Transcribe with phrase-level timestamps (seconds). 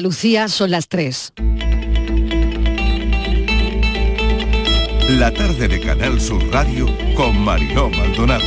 [0.00, 1.32] Lucía, son las 3.
[5.10, 8.44] La tarde de Canal Sur Radio con Mariló Maldonado.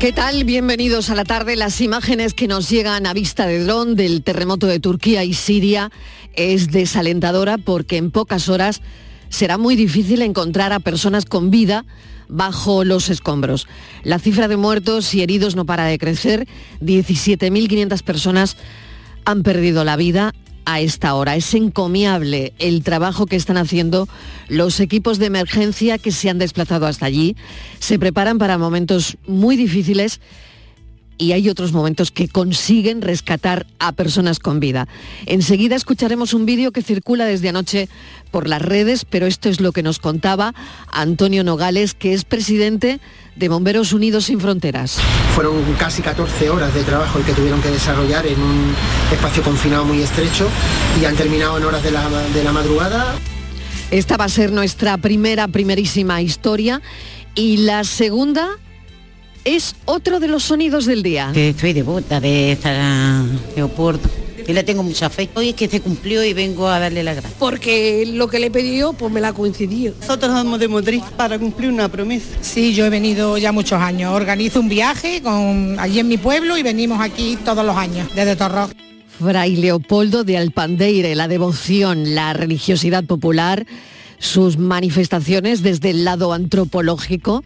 [0.00, 0.44] ¿Qué tal?
[0.44, 1.56] Bienvenidos a la tarde.
[1.56, 5.90] Las imágenes que nos llegan a vista de dron del terremoto de Turquía y Siria
[6.34, 8.80] es desalentadora porque en pocas horas
[9.28, 11.84] será muy difícil encontrar a personas con vida
[12.28, 13.66] bajo los escombros.
[14.04, 16.46] La cifra de muertos y heridos no para de crecer.
[16.80, 18.56] 17.500 personas
[19.24, 20.32] han perdido la vida
[20.68, 21.34] a esta hora.
[21.34, 24.06] Es encomiable el trabajo que están haciendo
[24.48, 27.36] los equipos de emergencia que se han desplazado hasta allí.
[27.78, 30.20] Se preparan para momentos muy difíciles
[31.18, 34.88] y hay otros momentos que consiguen rescatar a personas con vida.
[35.26, 37.88] Enseguida escucharemos un vídeo que circula desde anoche
[38.30, 40.54] por las redes, pero esto es lo que nos contaba
[40.92, 43.00] Antonio Nogales, que es presidente
[43.34, 44.98] de Bomberos Unidos Sin Fronteras.
[45.34, 48.74] Fueron casi 14 horas de trabajo el que tuvieron que desarrollar en un
[49.12, 50.48] espacio confinado muy estrecho
[51.00, 53.14] y han terminado en horas de la, de la madrugada.
[53.90, 56.82] Esta va a ser nuestra primera, primerísima historia
[57.34, 58.58] y la segunda
[59.56, 61.30] es otro de los sonidos del día.
[61.32, 63.24] Que estoy devota de esta
[63.56, 64.08] Leopoldo.
[64.46, 65.28] Y le tengo mucha fe.
[65.34, 67.36] Hoy es que se cumplió y vengo a darle la gracia.
[67.38, 69.94] Porque lo que le he pedido, pues me la ha coincidido.
[70.00, 72.26] Nosotros vamos de Madrid para cumplir una promesa.
[72.40, 74.14] Sí, yo he venido ya muchos años.
[74.14, 78.36] Organizo un viaje con, allí en mi pueblo y venimos aquí todos los años, desde
[78.36, 78.70] Torró.
[79.20, 83.66] Fray Leopoldo de Alpandeire, la devoción, la religiosidad popular,
[84.18, 87.44] sus manifestaciones desde el lado antropológico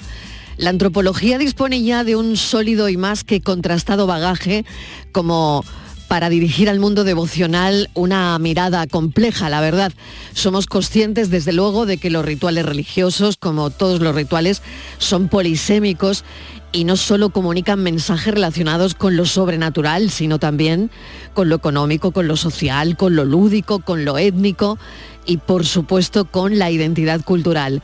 [0.62, 4.64] la antropología dispone ya de un sólido y más que contrastado bagaje
[5.10, 5.64] como
[6.06, 9.92] para dirigir al mundo devocional una mirada compleja, la verdad.
[10.34, 14.62] Somos conscientes, desde luego, de que los rituales religiosos, como todos los rituales,
[14.98, 16.24] son polisémicos
[16.70, 20.92] y no solo comunican mensajes relacionados con lo sobrenatural, sino también
[21.34, 24.78] con lo económico, con lo social, con lo lúdico, con lo étnico
[25.26, 27.82] y, por supuesto, con la identidad cultural.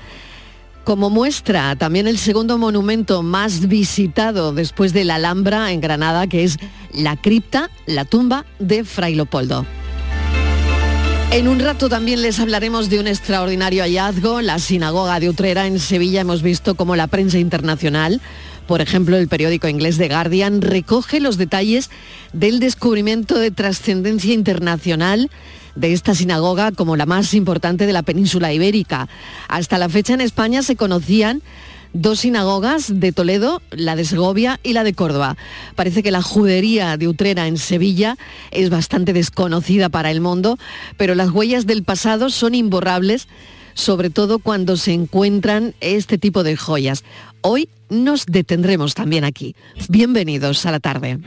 [0.88, 6.44] Como muestra también el segundo monumento más visitado después de la Alhambra en Granada, que
[6.44, 6.56] es
[6.94, 9.66] la cripta, la tumba de Fray Leopoldo.
[11.30, 15.78] En un rato también les hablaremos de un extraordinario hallazgo, la sinagoga de Utrera en
[15.78, 16.22] Sevilla.
[16.22, 18.22] Hemos visto cómo la prensa internacional,
[18.66, 21.90] por ejemplo el periódico inglés The Guardian, recoge los detalles
[22.32, 25.28] del descubrimiento de trascendencia internacional
[25.78, 29.08] de esta sinagoga como la más importante de la península ibérica.
[29.48, 31.42] Hasta la fecha en España se conocían
[31.92, 35.36] dos sinagogas de Toledo, la de Segovia y la de Córdoba.
[35.74, 38.16] Parece que la judería de Utrera en Sevilla
[38.50, 40.58] es bastante desconocida para el mundo,
[40.96, 43.28] pero las huellas del pasado son imborrables,
[43.74, 47.04] sobre todo cuando se encuentran este tipo de joyas.
[47.40, 49.54] Hoy nos detendremos también aquí.
[49.88, 51.18] Bienvenidos a la tarde.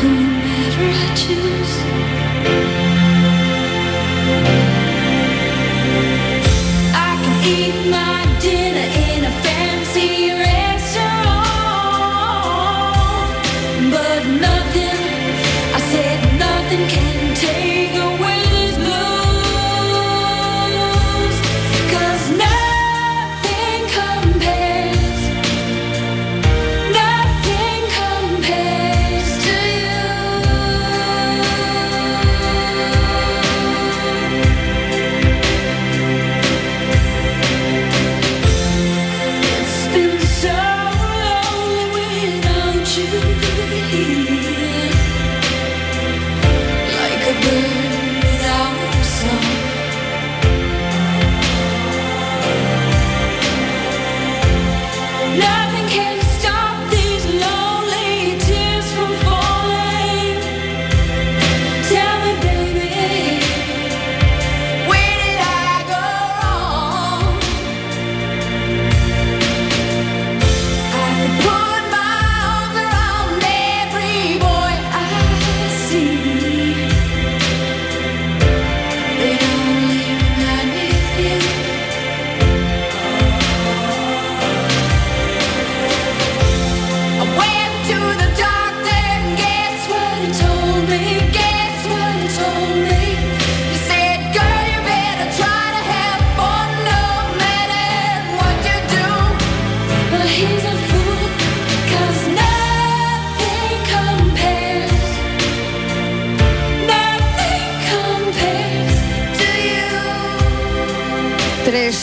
[0.00, 1.57] Who never had you.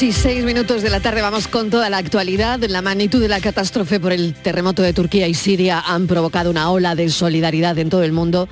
[0.05, 2.59] Y 6 minutos de la tarde vamos con toda la actualidad.
[2.69, 6.69] La magnitud de la catástrofe por el terremoto de Turquía y Siria han provocado una
[6.69, 8.47] ola de solidaridad en todo el mundo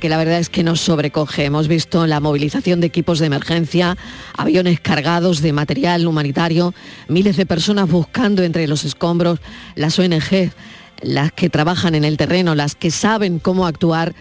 [0.00, 1.44] que la verdad es que nos sobrecoge.
[1.44, 3.96] Hemos visto la movilización de equipos de emergencia,
[4.36, 6.74] aviones cargados de material humanitario,
[7.06, 9.38] miles de personas buscando entre los escombros,
[9.76, 10.50] las ONG,
[11.02, 14.12] las que trabajan en el terreno, las que saben cómo actuar,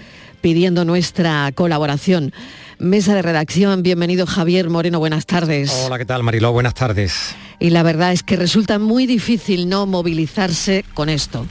[0.46, 2.32] pidiendo nuestra colaboración.
[2.78, 5.72] Mesa de redacción, bienvenido Javier Moreno, buenas tardes.
[5.88, 6.52] Hola, ¿qué tal Mariló?
[6.52, 7.34] Buenas tardes.
[7.60, 11.48] Y la verdad es que resulta muy difícil no movilizarse con esto.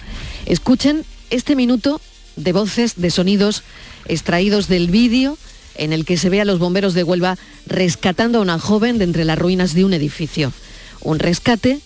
[0.47, 2.01] Escuchen este minuto
[2.37, 3.65] de voces, de sonidos
[4.07, 5.39] extraídos del vídeo
[5.75, 7.37] en el que se ve a los bomberos de Huelva
[7.67, 10.53] rescatando a una joven de entre las ruinas de un edificio.
[11.01, 11.81] Un rescate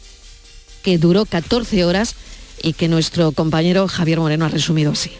[0.82, 2.16] que duró 14 horas
[2.62, 5.12] y que nuestro compañero Javier Moreno ha resumido así.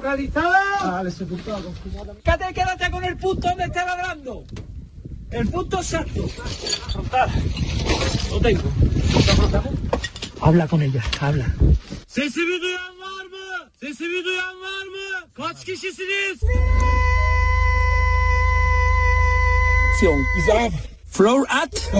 [0.00, 1.02] ¿Localizada?
[2.24, 4.44] Quédate, quédate con el punto donde está ladrando.
[5.30, 6.26] El punto exacto.
[6.88, 7.30] Frontal.
[8.30, 8.62] Lo tengo.
[10.40, 11.54] Habla con ella, habla.
[12.06, 13.70] Sesimi duyan var mı?
[13.78, 15.28] Sesimi duyan var mı?
[15.34, 16.42] Kaç kişisiniz?
[16.42, 16.48] Is.
[21.10, 21.90] Floor at?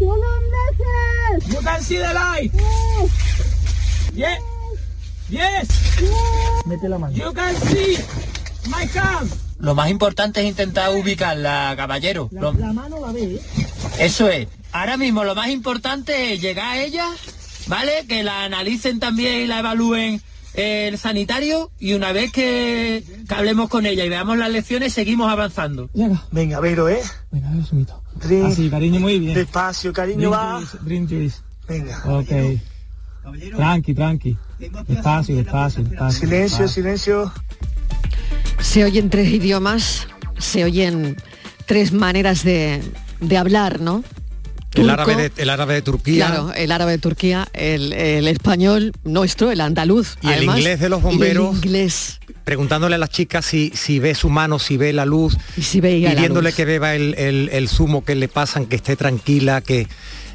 [0.00, 2.52] You can see the light.
[4.14, 4.57] Yeah.
[5.30, 5.68] Yes.
[6.66, 7.14] Mete la mano.
[7.14, 7.96] You can see
[8.68, 9.30] my hand.
[9.58, 12.28] Lo más importante es intentar ubicarla, caballero.
[12.32, 13.34] La, Lo- la mano la ve.
[13.34, 13.40] ¿eh?
[13.98, 14.46] Eso es.
[14.72, 17.06] Ahora mismo lo más importante es llegar a ella,
[17.66, 18.04] ¿vale?
[18.08, 20.22] Que la analicen también y la evalúen
[20.54, 25.30] el sanitario y una vez que, que hablemos con ella y veamos las lecciones seguimos
[25.30, 25.90] avanzando.
[26.30, 27.00] Venga, Vero, ¿eh?
[27.30, 28.02] Venga, Vero, sumito.
[28.46, 29.34] Así, cariño, muy bien.
[29.34, 30.60] Despacio, cariño, va.
[31.68, 32.02] Venga.
[32.06, 32.30] Ok.
[33.56, 34.36] Tranqui, tranqui.
[34.58, 36.20] Despacio, despacio, despacio.
[36.20, 37.32] Silencio, silencio.
[38.60, 40.08] Se oyen tres idiomas,
[40.38, 41.16] se oyen
[41.66, 42.80] tres maneras de,
[43.20, 44.02] de hablar, ¿no?
[44.74, 48.92] El árabe, de, el árabe de Turquía Claro, el árabe de Turquía, el, el español
[49.02, 50.18] nuestro, el andaluz.
[50.22, 52.20] y el inglés de los y el bomberos inglés.
[52.44, 55.80] preguntándole a las chicas si, si ve su mano, si ve la luz, Y si
[55.80, 56.56] veía la pidiéndole luz.
[56.56, 59.88] que beba el, el- el zumo que le pasan, que esté tranquila, que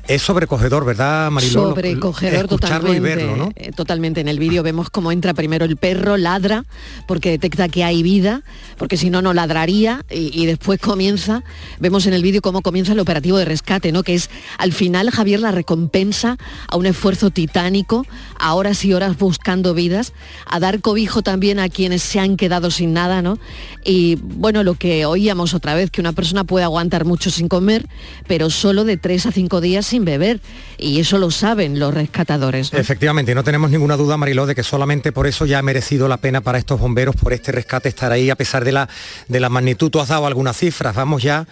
[0.08, 1.70] es sobrecogedor, ¿verdad, Mariló?
[1.70, 2.98] Sobrecogedor escucharlo totalmente.
[2.98, 3.52] y verlo, ¿no?
[3.56, 4.22] eh, Totalmente.
[4.22, 6.66] En el vídeo vemos cómo entra primero el perro, ladra,
[7.08, 8.44] porque detecta que hay vida,
[8.78, 11.44] porque si no, no ladraría, y, y después comienza,
[11.80, 14.04] vemos en el vídeo cómo comienza el operativo de rescate, ¿no?
[14.04, 18.06] Que es al final, Javier, la recompensa a un esfuerzo titánico,
[18.38, 20.14] a horas y horas buscando vidas,
[20.46, 23.40] a dar cobijo también a quienes se han quedado sin nada, ¿no?
[23.86, 27.88] Y bueno, lo que oíamos otra vez, que una persona puede aguantar mucho sin comer,
[28.28, 30.40] pero solo de tres a cinco días sin beber.
[30.80, 32.74] Y eso lo saben los rescatadores.
[32.74, 32.80] ¿no?
[32.80, 36.08] Efectivamente, y no tenemos ninguna duda, Mariló, de que solamente por eso ya ha merecido
[36.08, 38.90] la pena para estos bomberos, por este rescate, estar ahí, a pesar de la,
[39.28, 39.92] de la magnitud.
[39.92, 41.46] Tú has dado algunas cifras, vamos ya,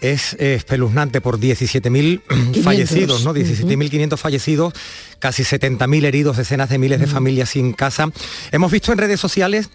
[0.00, 3.34] es espeluznante por 17.000 fallecidos, ¿no?
[3.34, 4.74] 17.500 fallecidos,
[5.18, 8.10] casi 70.000 heridos, decenas de miles de familias sin casa.
[8.52, 9.70] Hemos visto en redes sociales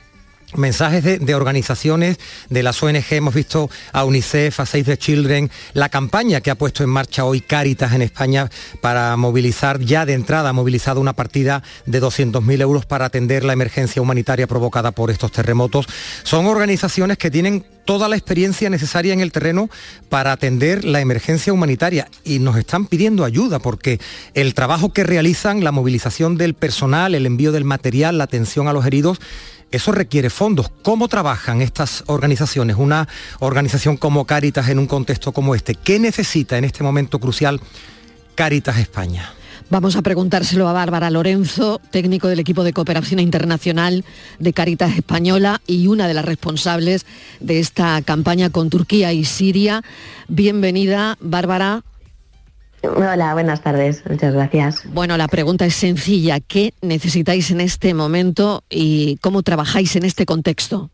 [0.56, 2.18] mensajes de, organizaciones
[2.50, 6.56] de las ONG, hemos visto a UNICEF, a Save the Children, la campaña que ha
[6.56, 8.50] puesto en marcha hoy Cáritas en España
[8.82, 13.54] para movilizar, ya de entrada ha movilizado una partida de 200.000 euros para atender la
[13.54, 15.88] emergencia humanitaria provocada por estos terremotos.
[16.24, 19.70] Son organizaciones que tienen toda la experiencia necesaria en el terreno
[20.10, 24.00] para atender la emergencia humanitaria y nos están pidiendo ayuda porque
[24.34, 28.74] el trabajo que realizan, la movilización del personal, el envío del material, la atención a
[28.74, 29.20] los heridos,
[29.74, 30.72] eso requiere fondos.
[30.84, 32.78] ¿Cómo trabajan estas organizaciones?
[32.78, 33.08] Una
[33.40, 35.74] organización como Cáritas en un contexto como este.
[35.74, 37.60] ¿Qué necesita en este momento crucial
[38.36, 39.34] Cáritas España?
[39.72, 44.06] Vamos a preguntárselo a Bárbara Lorenzo, técnico del equipo de cooperación internacional
[44.38, 47.08] de Caritas Española y una de las responsables
[47.40, 49.82] de esta campaña con Turquía y Siria.
[50.28, 51.82] Bienvenida, Bárbara.
[52.84, 54.04] Hola, buenas tardes.
[54.10, 54.84] Muchas gracias.
[54.94, 56.40] Bueno, la pregunta es sencilla.
[56.40, 60.90] ¿Qué necesitáis en este momento y cómo trabajáis en este contexto?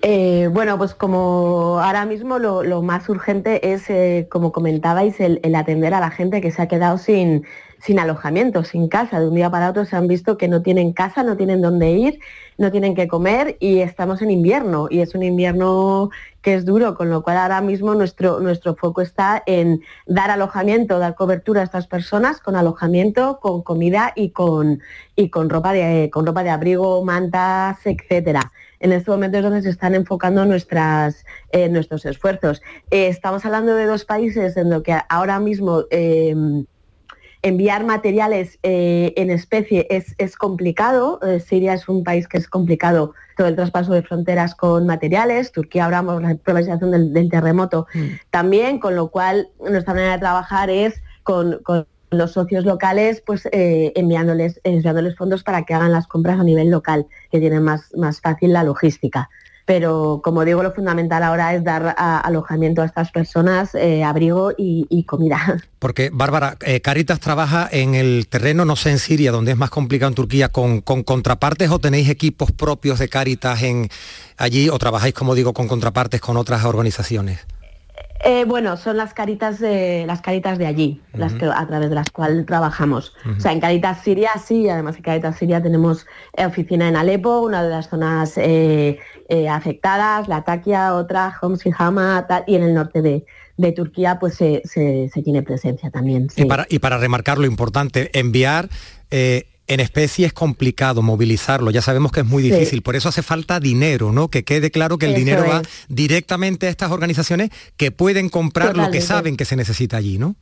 [0.00, 5.40] Eh, bueno, pues como ahora mismo lo, lo más urgente es, eh, como comentabais, el,
[5.42, 7.44] el atender a la gente que se ha quedado sin,
[7.80, 9.18] sin alojamiento, sin casa.
[9.18, 11.90] De un día para otro se han visto que no tienen casa, no tienen dónde
[11.92, 12.20] ir,
[12.58, 16.10] no tienen qué comer y estamos en invierno y es un invierno
[16.42, 21.00] que es duro, con lo cual ahora mismo nuestro, nuestro foco está en dar alojamiento,
[21.00, 24.80] dar cobertura a estas personas con alojamiento, con comida y con,
[25.16, 28.52] y con, ropa, de, con ropa de abrigo, mantas, etcétera.
[28.80, 32.62] En este momento es donde se están enfocando nuestras, eh, nuestros esfuerzos.
[32.90, 36.34] Eh, estamos hablando de dos países en los que ahora mismo eh,
[37.42, 41.20] enviar materiales eh, en especie es, es complicado.
[41.44, 45.52] Siria es un país que es complicado todo el traspaso de fronteras con materiales.
[45.52, 47.86] Turquía ahora la problematización del, del terremoto
[48.30, 53.46] también, con lo cual nuestra manera de trabajar es con, con los socios locales, pues
[53.52, 57.94] eh, enviándoles, enviándoles fondos para que hagan las compras a nivel local, que tienen más,
[57.94, 59.28] más fácil la logística
[59.68, 64.86] pero como digo, lo fundamental ahora es dar alojamiento a estas personas, eh, abrigo y,
[64.88, 65.62] y comida.
[65.78, 69.68] Porque, Bárbara, eh, Caritas trabaja en el terreno, no sé, en Siria, donde es más
[69.68, 73.90] complicado en Turquía, con, con contrapartes o tenéis equipos propios de Caritas en
[74.38, 77.40] allí o trabajáis, como digo, con contrapartes con otras organizaciones.
[78.24, 81.94] Eh, bueno, son las caritas de las caritas de allí, las que a través de
[81.94, 83.14] las cuales trabajamos.
[83.36, 86.04] O sea, en Caritas Siria sí, además en Caritas Siria tenemos
[86.36, 88.98] eh, oficina en Alepo, una de las zonas eh,
[89.28, 93.24] eh, afectadas, Latakia, otra, Homs y Hama, tal, y en el norte de,
[93.56, 96.28] de Turquía pues se, se- se tiene presencia también.
[96.28, 96.42] sí.
[96.42, 98.68] Y, para, y para remarcar lo importante, enviar
[99.12, 102.50] eh, en especie es complicado, movilizarlo, ya sabemos que es muy Sí.
[102.50, 104.28] difícil, por eso hace falta dinero, ¿no?
[104.28, 108.76] Que quede claro que el Eso dinero va directamente a estas organizaciones que pueden comprar
[108.76, 110.34] lo que saben que se necesita allí, ¿no?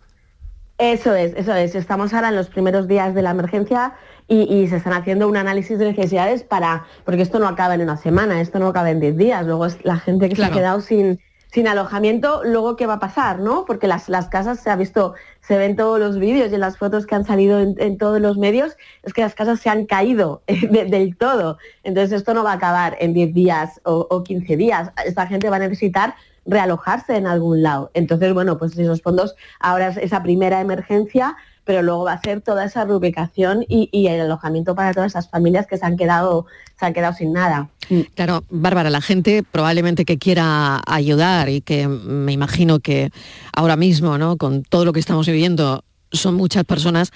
[0.78, 1.75] Eso es, eso es.
[1.75, 3.95] Estamos ahora en los primeros días de la emergencia
[4.28, 7.80] y, y se están haciendo un análisis de necesidades para, porque esto no acaba en
[7.80, 9.47] una semana, esto no acaba en 10 días.
[9.47, 10.52] Luego es la gente que Claro.
[10.52, 11.18] se ha quedado sin,
[11.50, 13.64] sin alojamiento, luego qué va a pasar, ¿no?
[13.64, 15.14] Porque las, las casas se ha visto,
[15.46, 18.76] se ven todos los vídeos y las fotos que han salido en, todos los medios,
[19.02, 21.58] es que las casas se han caído eh, de- del todo.
[21.84, 24.90] Entonces esto no va a acabar en 10 días o, o 15 días.
[25.04, 26.14] Esta gente va a necesitar
[26.46, 27.90] realojarse en algún lado.
[27.94, 31.36] Entonces, bueno, pues esos fondos ahora es esa primera emergencia,
[31.66, 35.28] pero luego va a ser toda esa reubicación y, y el alojamiento para todas esas
[35.28, 36.46] familias que se han quedado,
[36.78, 37.68] se han quedado sin nada.
[38.14, 43.11] Claro, Bárbara, la gente probablemente que quiera ayudar y que me imagino que
[43.52, 44.37] ahora mismo, ¿no?
[44.37, 45.82] Con todo lo que estamos viviendo,
[46.12, 47.11] son muchas personas,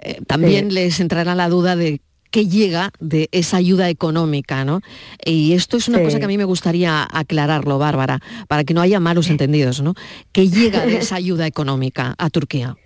[0.00, 0.74] eh, también Sí.
[0.76, 2.00] les entrará la duda de
[2.30, 4.80] qué llega de esa ayuda económica, ¿no?
[5.24, 6.04] Y esto es una Sí.
[6.04, 9.94] cosa que a mí me gustaría aclararlo, Bárbara, para que no haya malos entendidos, ¿no?
[10.30, 12.76] ¿Qué llega de esa ayuda económica a Turquía?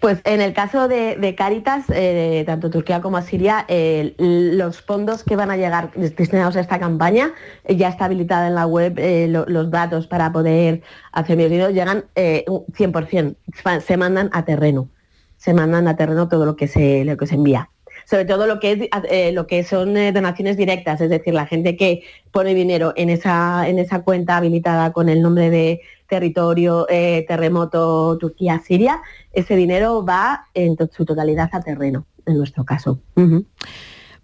[0.00, 5.34] Pues en el caso de, Cáritas, eh, tanto Turquía como Siria, eh, los fondos que
[5.34, 7.32] van a llegar destinados a esta campaña,
[7.64, 11.48] eh, ya está habilitada en la web eh, lo- los datos para poder hacer mi
[11.48, 14.88] video, llegan eh, un 100%, fa- se mandan a terreno,
[15.36, 17.68] se mandan a terreno todo lo que se, lo que se envía.
[18.04, 22.04] Sobre todo lo que, es, lo que son donaciones directas, es decir, la gente que
[22.32, 28.16] pone dinero en esa, en esa cuenta habilitada con el nombre de territorio, eh, terremoto,
[28.18, 29.00] Turquía, Siria,
[29.32, 32.98] ese dinero va en su totalidad a terreno, en nuestro caso.
[33.14, 33.44] Ujú.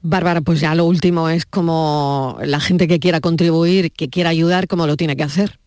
[0.03, 4.67] Bárbara, pues ya lo último es como la gente que quiera contribuir, que quiera ayudar,
[4.67, 5.59] cómo lo tiene que hacer.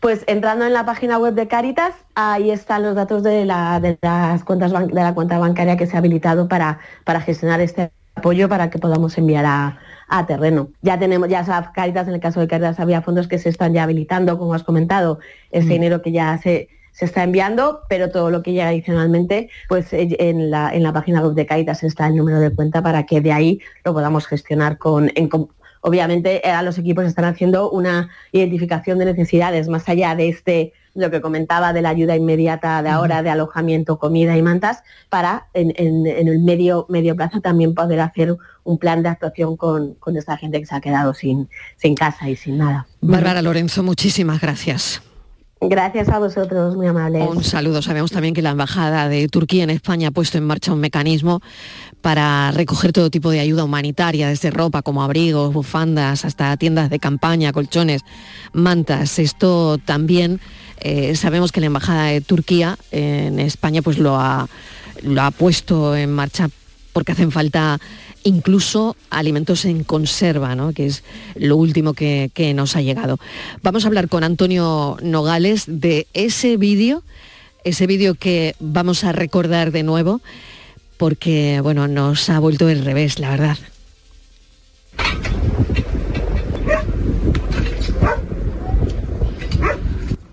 [0.00, 3.98] Pues entrando en la página web de Caritas, ahí están los datos de, la, de
[4.00, 8.48] las cuentas de la cuenta bancaria que se ha habilitado para, para gestionar este apoyo
[8.48, 9.78] para que podamos enviar a,
[10.08, 10.68] a terreno.
[10.82, 13.82] Ya tenemos, ya Caritas, en el caso de Caritas había fondos que se están ya
[13.82, 15.18] habilitando, como has comentado,
[15.50, 19.92] ese dinero que ya se, se está enviando, pero todo lo que llega adicionalmente, pues
[19.92, 23.04] eh, en la, en la página web de Caritas está el número de cuenta para
[23.04, 25.28] que de ahí lo podamos gestionar con, en
[25.86, 31.10] Obviamente eh, los equipos están haciendo una identificación de necesidades más allá de este, lo
[31.10, 35.74] que comentaba de la ayuda inmediata de ahora, de alojamiento, comida y mantas, para en,
[35.76, 40.16] en- en el medio, medio plazo también poder hacer un plan de actuación con, con
[40.16, 42.86] esta gente que se ha quedado sin, sin casa y sin nada.
[43.02, 45.02] Bárbara Lorenzo, muchísimas gracias.
[45.60, 47.26] Gracias a vosotros, muy amables.
[47.28, 47.80] Un saludo.
[47.80, 51.40] Sabemos también que la Embajada de Turquía en España ha puesto en marcha un mecanismo
[52.04, 56.98] para recoger todo tipo de ayuda humanitaria, desde ropa como abrigos, bufandas, hasta tiendas de
[56.98, 58.02] campaña, colchones,
[58.52, 59.18] mantas.
[59.18, 60.38] Esto también
[60.82, 64.50] eh, sabemos que la Embajada de Turquía en España pues lo ha,
[65.02, 66.50] lo ha puesto en marcha
[66.92, 67.80] porque hacen falta
[68.22, 70.74] incluso alimentos en conserva, ¿no?
[70.74, 71.04] que es
[71.36, 73.18] lo último que, que nos ha llegado.
[73.62, 77.02] Vamos a hablar con Antonio Nogales de ese vídeo,
[77.64, 80.20] ese vídeo que vamos a recordar de nuevo,
[80.96, 83.58] porque bueno, nos ha vuelto el revés, la verdad.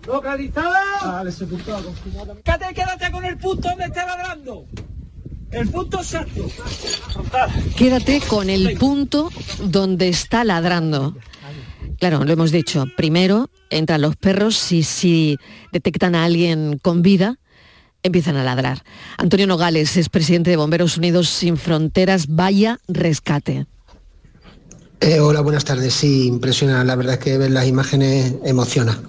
[0.05, 0.81] Localizada.
[1.03, 1.31] Vale.
[2.43, 4.65] Quédate, quédate con el punto donde esté ladrando.
[5.51, 6.47] El punto exacto.
[7.75, 9.29] Quédate con el punto
[9.63, 11.15] donde está ladrando.
[11.99, 12.85] Claro, lo hemos dicho.
[12.95, 15.37] Primero entran los perros y si
[15.71, 17.37] detectan a alguien con vida,
[18.03, 18.83] empiezan a ladrar.
[19.17, 22.27] Antonio Nogales es presidente de Bomberos Unidos Sin Fronteras.
[22.27, 23.67] Vaya rescate.
[24.99, 25.93] Eh, hola, buenas tardes.
[25.93, 26.83] Sí, impresiona.
[26.83, 28.99] La verdad es que ver las imágenes emociona.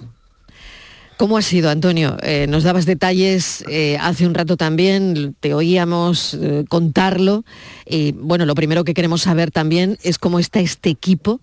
[1.17, 2.17] ¿Cómo ha sido, Antonio?
[2.23, 7.45] Eh, nos dabas detalles eh, hace un rato también, te oíamos eh, contarlo.
[7.85, 11.39] Y bueno, lo primero que queremos saber también es cómo está este equipo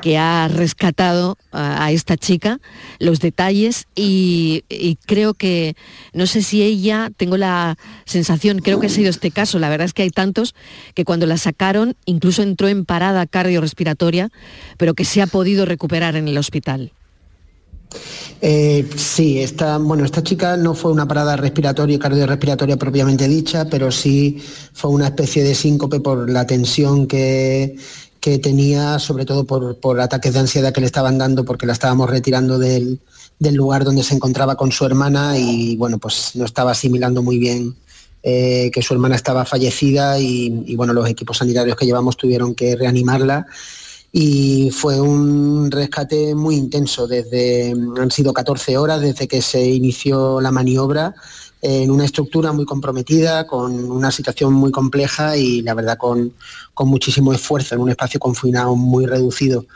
[0.00, 2.60] que ha rescatado a, esta chica,
[2.98, 5.74] los detalles y, y, creo que,
[6.14, 9.84] no sé si ella, tengo la sensación, creo que ha sido este caso, la verdad
[9.84, 10.54] es que hay tantos
[10.94, 14.30] que cuando la sacaron incluso entró en parada cardiorrespiratoria,
[14.78, 16.92] pero que se ha podido recuperar en el hospital.
[18.42, 23.90] Eh, sí, esta, bueno, esta chica no fue una parada respiratoria, cardiorrespiratoria propiamente dicha, pero
[23.90, 24.42] sí
[24.72, 27.76] fue una especie de síncope por la tensión que,
[28.42, 32.58] tenía, sobre todo por, ataques de ansiedad que le estaban dando porque la estábamos retirando
[32.58, 33.00] del,
[33.40, 37.74] lugar donde se encontraba con su hermana y bueno, pues no estaba asimilando muy bien
[38.22, 42.54] eh, que su hermana estaba fallecida y, y, bueno, los equipos sanitarios que llevamos tuvieron
[42.54, 43.46] que reanimarla
[44.12, 47.06] y fue un rescate muy intenso.
[47.06, 51.14] Desde, han sido 14 horas desde que se inició la maniobra
[51.62, 56.32] en una estructura muy comprometida, con una situación muy compleja y la verdad con,
[56.78, 59.66] muchísimo esfuerzo en un espacio confinado muy reducido.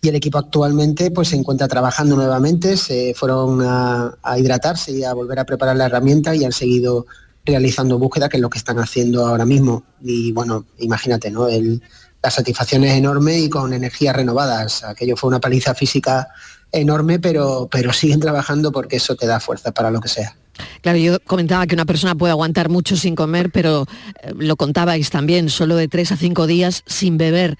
[0.00, 5.04] Y el equipo actualmente pues, se encuentra trabajando nuevamente, se fueron a, a hidratarse y
[5.04, 7.06] a volver a preparar la herramienta y han seguido
[7.44, 9.84] realizando búsqueda, que es lo que están haciendo ahora mismo.
[10.02, 11.48] Y bueno, imagínate, ¿no?
[11.48, 11.82] El,
[12.24, 14.82] la satisfacción es enorme y con energías renovadas.
[14.82, 16.28] Aquello fue una paliza física
[16.72, 20.34] enorme, pero, pero siguen trabajando porque eso te da fuerza para lo que sea.
[20.80, 23.86] Claro, yo comentaba que una persona puede aguantar mucho sin comer, pero
[24.22, 27.58] eh, lo contabais también, solo de tres a cinco días sin beber.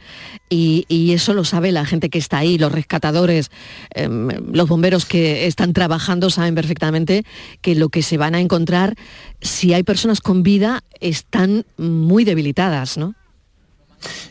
[0.48, 3.50] Y, eso lo sabe la gente que está ahí, los rescatadores,
[3.90, 7.24] em, los bomberos que están trabajando saben perfectamente
[7.60, 8.94] que lo que se van a encontrar,
[9.42, 13.14] si hay personas con vida, están muy debilitadas, ¿no?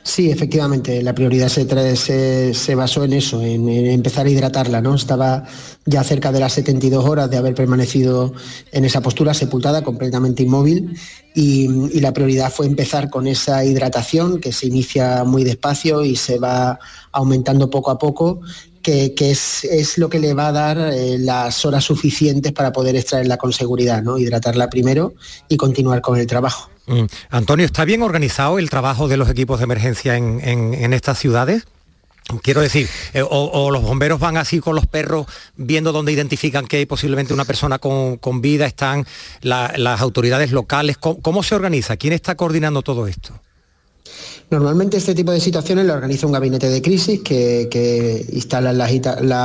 [0.03, 4.95] Sí, efectivamente, la prioridad se, se, basó en eso, en, empezar a hidratarla, ¿no?
[4.95, 5.45] Estaba
[5.85, 8.33] ya cerca de las 72 horas de haber permanecido
[8.71, 10.97] en esa postura sepultada, completamente inmóvil,
[11.33, 16.37] y, la prioridad fue empezar con esa hidratación que se inicia muy despacio y se
[16.37, 16.79] va
[17.11, 18.41] aumentando poco a poco
[18.83, 23.37] que, es, lo que le va a dar eh, las horas suficientes para poder extraerla
[23.37, 24.17] con seguridad, ¿no?
[24.19, 25.13] Hidratarla primero
[25.47, 26.69] y continuar con el trabajo.
[26.85, 27.05] Mm.
[27.29, 31.65] Antonio, ¿está bien organizado el trabajo de los equipos de emergencia en, estas ciudades?
[32.41, 36.77] Quiero decir, eh, o, los bomberos van así con los perros viendo dónde identifican que
[36.77, 39.05] hay posiblemente una persona con, vida, están
[39.41, 40.97] las autoridades locales.
[40.97, 41.97] ¿Cómo, se organiza?
[41.97, 43.39] ¿Quién está coordinando todo esto?
[44.53, 48.91] Normalmente este tipo de situaciones lo organiza un gabinete de crisis que, instalan las,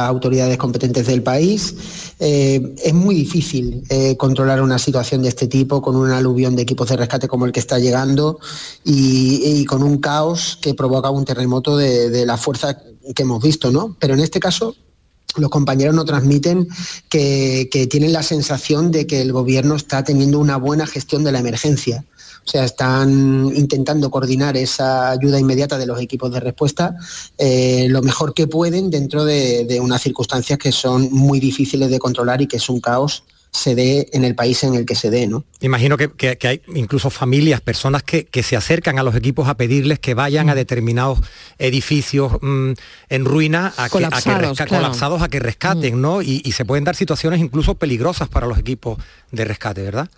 [0.07, 1.75] autoridades competentes del país.
[2.21, 6.61] Eh, es muy difícil eh, controlar una situación de este tipo con un aluvión de
[6.61, 8.39] equipos de rescate como el que está llegando
[8.85, 12.77] y, con un caos que provoca un terremoto de, la fuerza
[13.15, 13.97] que hemos visto, ¿no?
[13.99, 14.77] Pero en este caso
[15.37, 16.69] los compañeros nos transmiten
[17.09, 21.39] que, tienen la sensación de que el gobierno está teniendo una buena gestión de la
[21.39, 22.05] emergencia.
[22.45, 26.97] O sea, están intentando coordinar esa ayuda inmediata de los equipos de respuesta
[27.37, 32.41] eh, lo mejor que pueden dentro de, unas circunstancias que son muy difíciles de controlar
[32.41, 33.23] y que es un caos
[33.59, 35.45] se dé en el país en el que se dé, ¿no?
[35.61, 40.15] Imagino que, hay incluso familias, personas que, se acercan a los equipos a pedirles que
[40.15, 40.57] vayan a mm.
[40.57, 41.19] determinados
[41.59, 42.73] edificios mm,
[43.09, 46.01] en ruina a colapsados, que, colapsados a que rescaten, mm.
[46.01, 46.23] ¿no?
[46.23, 48.99] y, se pueden dar situaciones incluso peligrosas para los equipos
[49.31, 50.09] de rescate, ¿verdad?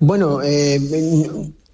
[0.00, 0.80] Bueno, eh,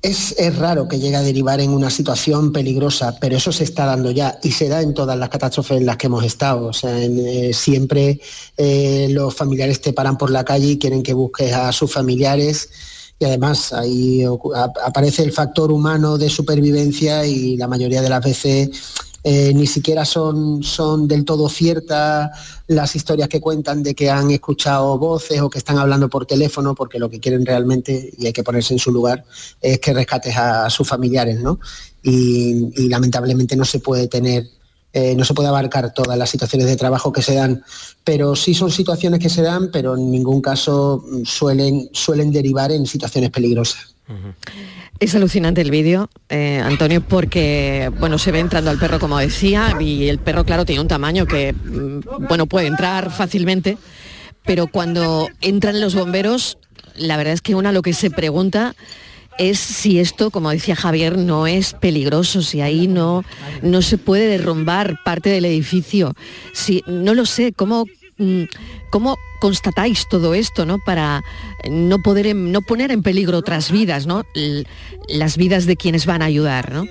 [0.04, 4.10] es, raro que llegue a derivar en una situación peligrosa, pero eso se está dando
[4.10, 6.66] ya y se da en todas las catástrofes en las que hemos estado.
[6.66, 8.20] O sea, eh, siempre
[8.58, 12.68] eh, los familiares te paran por la calle y quieren que busques a sus familiares
[13.18, 14.24] y además ahí
[14.84, 18.70] aparece el factor humano de supervivencia y la mayoría de las veces
[19.26, 22.30] eh, ni siquiera son, son del todo ciertas
[22.66, 26.74] las historias que cuentan de que han escuchado voces o que están hablando por teléfono,
[26.74, 29.24] porque lo que quieren realmente, y hay que ponerse en su lugar,
[29.62, 31.58] es que rescates a, sus familiares, ¿no?
[32.02, 34.44] Y, lamentablemente no se puede tener
[34.92, 37.64] eh, no se puede abarcar todas las situaciones de trabajo que se dan,
[38.04, 42.86] pero sí son situaciones que se dan, pero en ningún caso suelen, suelen derivar en
[42.86, 43.93] situaciones peligrosas.
[45.00, 49.76] Es alucinante el vídeo, eh, Antonio, porque bueno, se ve entrando al perro, como decía,
[49.80, 53.78] y el perro, claro, tiene un tamaño que mm, bueno, puede entrar fácilmente,
[54.44, 56.58] pero cuando entran los bomberos,
[56.96, 58.74] la verdad es que una lo que se pregunta
[59.38, 63.24] es si esto, como decía Javier, no es peligroso, si ahí no,
[63.62, 66.14] no se puede derrumbar parte del edificio.
[66.52, 67.86] Si, no lo sé, ¿cómo,
[68.18, 68.42] mm,
[68.94, 70.78] cómo constatáis todo esto, ¿no?
[70.78, 71.24] Para
[71.68, 74.22] no poder no poner en peligro otras vidas, ¿no?
[75.08, 76.84] las vidas de quienes van a ayudar, ¿no?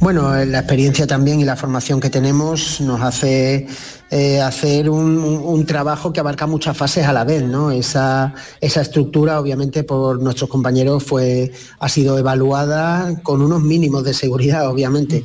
[0.00, 3.66] Bueno, la experiencia también y la formación que tenemos nos hace
[4.10, 7.70] eh, hacer un, trabajo que abarca muchas fases a la vez, ¿no?
[7.70, 14.14] Esa, esa estructura, obviamente, por nuestros compañeros fue, ha sido evaluada con unos mínimos de
[14.14, 15.22] seguridad, obviamente.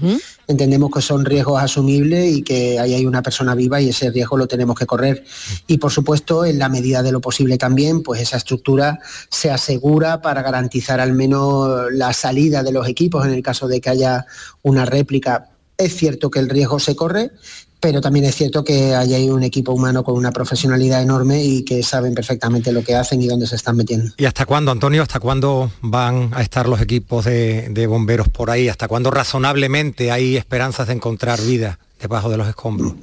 [0.50, 4.36] Entendemos que son riesgos asumibles y que ahí hay una persona viva y ese riesgo
[4.36, 5.24] lo tenemos que correr.
[5.68, 10.22] Y por supuesto, en la medida de lo posible también, pues esa estructura se asegura
[10.22, 14.26] para garantizar al menos la salida de los equipos en el caso de que haya
[14.64, 17.32] una réplica es cierto que el riesgo se corre,
[17.80, 21.64] pero también es cierto que hay ahí un equipo humano con una profesionalidad enorme y
[21.64, 24.12] que saben perfectamente lo que hacen y dónde se están metiendo.
[24.18, 28.68] ¿Y hasta cuándo, Antonio, hasta cuándo van a estar los equipos de, bomberos por ahí?
[28.68, 32.94] ¿Hasta cuándo razonablemente hay esperanzas de encontrar vida debajo de los escombros?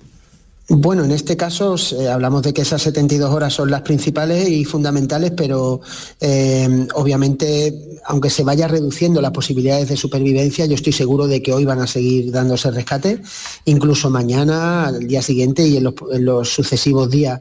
[0.69, 4.65] Bueno, en este caso eh, hablamos de que esas 72 horas son las principales y
[4.65, 5.81] fundamentales, pero
[6.21, 11.53] eh, obviamente, aunque se vaya reduciendo las posibilidades de supervivencia, yo estoy seguro de que
[11.53, 13.23] hoy van a seguir dándose rescate,
[13.65, 15.85] incluso mañana, al día siguiente y en
[16.25, 17.41] los, sucesivos días.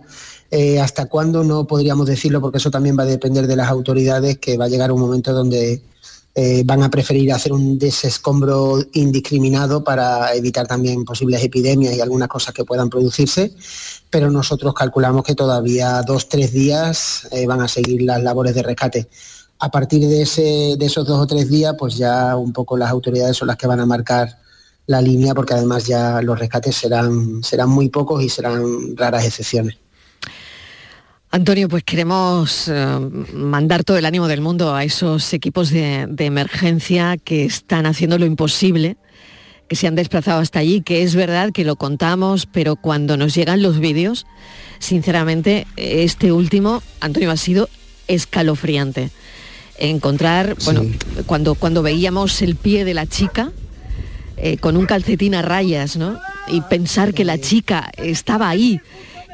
[0.51, 1.43] Eh, ¿Hasta cuándo?
[1.43, 4.69] No podríamos decirlo porque eso también va a depender de las autoridades, que va a
[4.69, 5.81] llegar un momento donde
[6.37, 12.27] eh, van a preferir hacer un desescombro indiscriminado para evitar también posibles epidemias y algunas
[12.27, 13.53] cosas que puedan producirse,
[14.09, 18.63] pero nosotros calculamos que todavía dos, tres días eh, van a seguir las labores de
[18.63, 19.07] rescate.
[19.59, 23.37] A partir de, de esos dos o tres días, pues ya un poco las autoridades
[23.37, 24.37] son las que van a marcar
[24.87, 29.77] la línea, porque además ya los rescates serán, serán muy pocos y serán raras excepciones.
[31.35, 32.97] Antonio, pues queremos eh,
[33.33, 38.25] mandar todo el ánimo del mundo a esos equipos de, emergencia que están haciendo lo
[38.25, 38.95] imposible,
[39.67, 43.35] que se han desplazado hasta allí, que es verdad que lo contamos, pero cuando nos
[43.35, 44.25] llegan los vídeos,
[44.79, 47.67] sinceramente, este último, Antonio, ha sido
[48.07, 49.09] escalofriante.
[49.77, 50.83] Encontrar, bueno,
[51.25, 53.51] cuando, cuando veíamos el pie de la chica,
[54.37, 56.17] eh, con un calcetín a rayas, ¿no?
[56.47, 58.79] Y pensar que la chica estaba ahí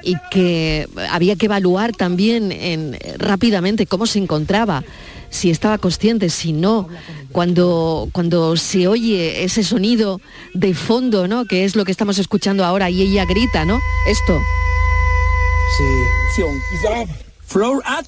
[0.03, 4.83] y que había que evaluar también en, rápidamente cómo se encontraba,
[5.29, 6.89] si estaba consciente, si no,
[7.31, 10.19] cuando, cuando se oye ese sonido
[10.53, 11.45] de fondo, ¿no?
[11.45, 13.79] Que es lo que estamos escuchando ahora y ella grita, ¿no?
[14.07, 14.39] Esto.
[15.77, 16.43] Sí.
[17.45, 18.05] Floor at.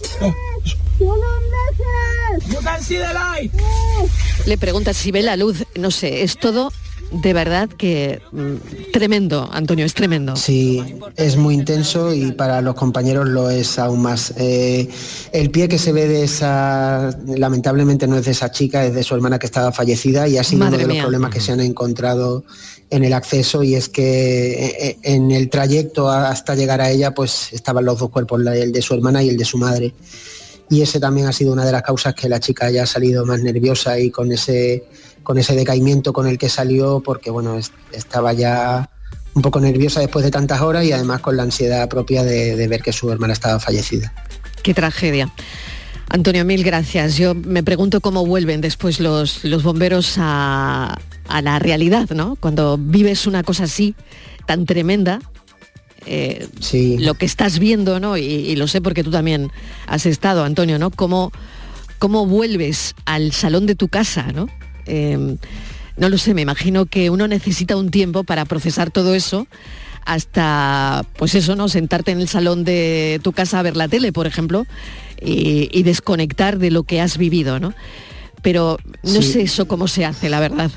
[4.46, 6.72] Le pregunta si ve la luz, no sé, es todo
[7.14, 10.36] de verdad que mm, tremendo, Antonio, es tremendo.
[10.36, 10.84] Sí,
[11.16, 14.34] es muy intenso y para los compañeros lo es aún más.
[14.38, 14.90] Eh,
[15.32, 19.04] el pie que se ve de esa, lamentablemente no es de esa chica, es de
[19.04, 21.60] su hermana que estaba fallecida y ha sido uno de los problemas que se han
[21.60, 22.44] encontrado
[22.90, 27.12] en el acceso y es que eh, eh, en el trayecto hasta llegar a ella
[27.12, 29.94] pues estaban los dos cuerpos, el de su hermana y el de su madre.
[30.70, 33.42] Y ese también ha sido una de las causas que la chica haya salido más
[33.42, 34.86] nerviosa y con ese
[35.24, 37.58] con ese decaimiento con el que salió, porque bueno,
[37.92, 38.90] estaba ya
[39.34, 42.82] un poco nerviosa después de tantas horas y además con la ansiedad propia de, ver
[42.82, 44.14] que su hermana estaba fallecida.
[44.62, 45.32] Qué tragedia.
[46.10, 47.18] Antonio, mil gracias.
[47.18, 51.00] Yo me pregunto cómo vuelven después los, los bomberos a,
[51.42, 52.36] la realidad, ¿no?
[52.36, 53.96] Cuando vives una cosa así,
[54.46, 55.20] tan tremenda,
[56.06, 56.48] eh,
[57.00, 58.18] lo que estás viendo, ¿no?
[58.18, 59.52] Y, lo sé porque tú también
[59.88, 60.92] has estado, Antonio, ¿no?
[60.92, 61.32] Cómo,
[61.98, 64.48] cómo vuelves al salón de tu casa, ¿no?
[64.86, 65.38] Em,
[65.98, 69.48] no lo sé, me imagino que uno necesita un tiempo para procesar todo eso
[70.06, 71.70] hasta, pues eso, ¿no?
[71.70, 74.66] Sentarte en el salón de tu casa a ver la tele, por ejemplo,
[75.22, 77.74] y, desconectar de lo que has vivido, ¿no?
[78.42, 80.72] Pero no sé eso cómo se hace, la verdad.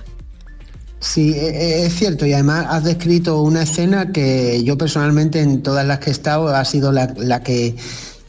[1.01, 5.63] Sí, e, e, es cierto, y además has descrito una escena que yo personalmente en
[5.63, 7.75] todas las que he estado ha sido la, la que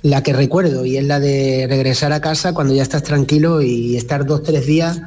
[0.03, 3.97] la que recuerdo, y es la de regresar a casa cuando ya estás tranquilo y
[3.97, 5.01] estar dos, tres días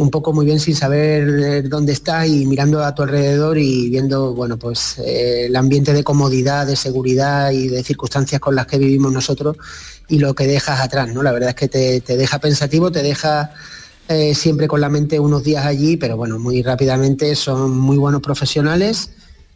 [0.00, 3.90] un poco muy bien sin saber eh, dónde está y mirando a tu alrededor y
[3.90, 8.66] viendo, bueno, pues eh, el ambiente de comodidad, de seguridad y de circunstancias con las
[8.66, 9.58] que vivimos nosotros
[10.08, 11.22] y lo que dejas atrás, ¿no?
[11.22, 13.52] La verdad es que te, deja pensativo, te deja
[14.08, 18.22] eh, siempre con la mente unos días allí, pero bueno, muy rápidamente son muy buenos
[18.22, 19.10] profesionales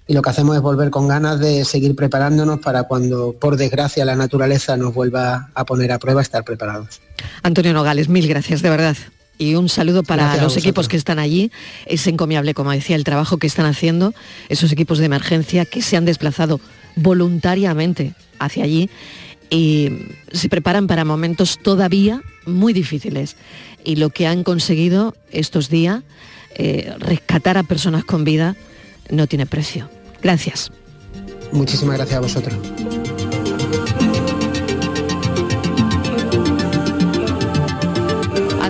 [0.06, 4.04] y lo que hacemos es volver con ganas de seguir preparándonos para cuando, por desgracia,
[4.04, 7.00] la naturaleza nos vuelva a poner a prueba, estar preparados.
[7.42, 8.96] Antonio Nogales, mil gracias, de verdad
[9.38, 11.50] y un saludo para los equipos que están allí.
[11.86, 14.14] Es encomiable, como decía, el trabajo que están haciendo
[14.48, 16.60] esos equipos de emergencia que se han desplazado
[16.96, 18.90] voluntariamente hacia allí
[19.50, 19.90] y
[20.32, 23.36] se preparan para momentos todavía muy difíciles.
[23.84, 26.02] Y lo que han conseguido estos días,
[26.54, 28.56] eh, rescatar a personas con vida,
[29.10, 29.90] no tiene precio.
[30.22, 30.70] Gracias.
[31.52, 32.56] Muchísimas gracias a vosotros.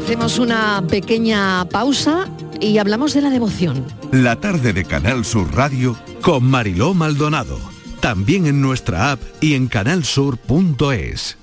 [0.05, 2.29] Hacemos una pequeña pausa
[2.61, 3.87] y hablamos de la devoción.
[4.13, 7.59] La tarde de Canal Sur Radio con Mariló Maldonado.
[8.01, 11.39] También en nuestra app y en canalsur.es.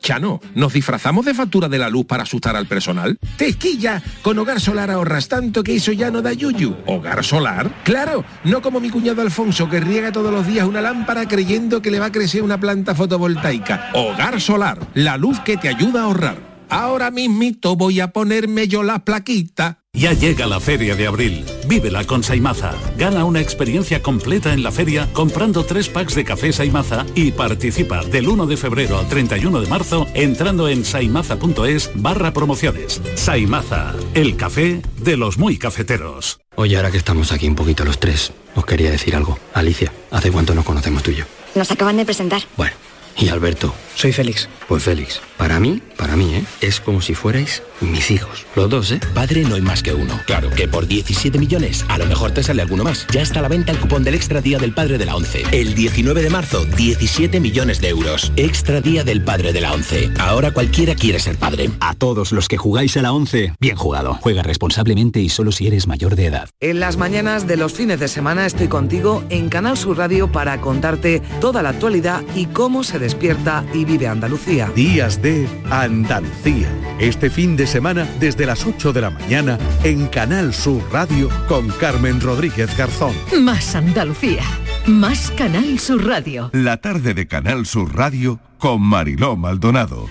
[0.00, 3.16] Chano, ¿nos disfrazamos de factura de la luz para asustar al personal?
[3.36, 4.02] ¡Tequilla!
[4.22, 6.78] Con Hogar Solar ahorras tanto que eso ya no da yuyu.
[6.86, 7.70] ¿Hogar Solar?
[7.84, 8.24] ¡Claro!
[8.42, 12.00] No como mi cuñado Alfonso que riega todos los días una lámpara creyendo que le
[12.00, 13.90] va a crecer una planta fotovoltaica.
[13.94, 16.49] Hogar Solar, la luz que te ayuda a ahorrar.
[16.70, 19.78] Ahora mismito voy a ponerme yo la plaquita.
[19.92, 21.44] Ya llega la Feria de Abril.
[21.66, 22.74] Vívela con Saimaza.
[22.96, 28.04] Gana una experiencia completa en la feria comprando tres packs de café Saimaza y participa
[28.04, 33.02] del 1 de febrero al 31 de marzo entrando en saimaza.es barra promociones.
[33.16, 36.40] Saimaza, el café de los muy cafeteros.
[36.54, 39.40] Oye, ahora que estamos aquí un poquito los tres, os quería decir algo.
[39.54, 41.24] Alicia, ¿hace cuánto nos conocemos tú y yo?
[41.56, 42.42] Nos acaban de presentar.
[42.56, 42.76] Bueno,
[43.16, 43.74] y Alberto.
[43.94, 44.48] Soy Félix.
[44.66, 46.44] Pues Félix, para mí, para mí, ¿eh?
[46.60, 48.46] Es como si fuerais mis hijos.
[48.54, 49.00] Los dos, ¿eh?
[49.14, 50.18] Padre no hay más que uno.
[50.26, 53.06] Claro que por 17 millones a lo mejor te sale alguno más.
[53.10, 55.42] Ya está a la venta el cupón del Extra Día del Padre de la ONCE.
[55.50, 58.32] El 19 de marzo, 17 millones de euros.
[58.36, 60.10] Extra Día del Padre de la ONCE.
[60.20, 61.70] Ahora cualquiera quiere ser padre.
[61.80, 64.18] A todos los que jugáis a la ONCE, bien jugado.
[64.20, 66.48] Juega responsablemente y solo si eres mayor de edad.
[66.60, 70.60] En las mañanas de los fines de semana estoy contigo en Canal Sur Radio para
[70.60, 74.70] contarte toda la actualidad y cómo se despierta y vive Andalucía.
[74.76, 76.68] Días de Andalucía.
[77.00, 81.68] Este fin de semana desde las 8 de la mañana en Canal Sur Radio con
[81.70, 83.14] Carmen Rodríguez Garzón.
[83.42, 84.44] Más Andalucía.
[84.86, 86.50] Más Canal Sur Radio.
[86.52, 90.06] La tarde de Canal Sur Radio con Mariló Maldonado.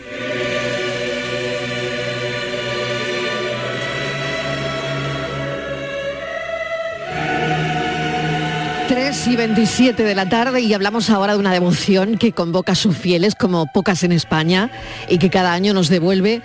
[9.10, 12.96] Y 27 de la tarde y hablamos ahora de una devoción que convoca a sus
[12.96, 14.70] fieles como pocas en España
[15.10, 16.44] y que cada año nos devuelve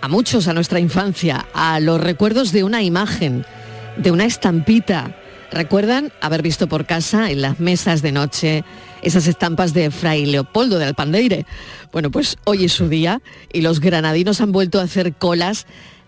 [0.00, 3.44] a muchos a nuestra infancia, a los recuerdos de una imagen,
[3.96, 5.16] de una estampita.
[5.50, 8.64] ¿Recuerdan haber visto por casa en las mesas de noche
[9.02, 11.44] esas estampas de Fray Leopoldo de Alpandeire?
[11.90, 13.20] Bueno, pues hoy es su día
[13.52, 15.66] y los granadinos han vuelto a hacer colas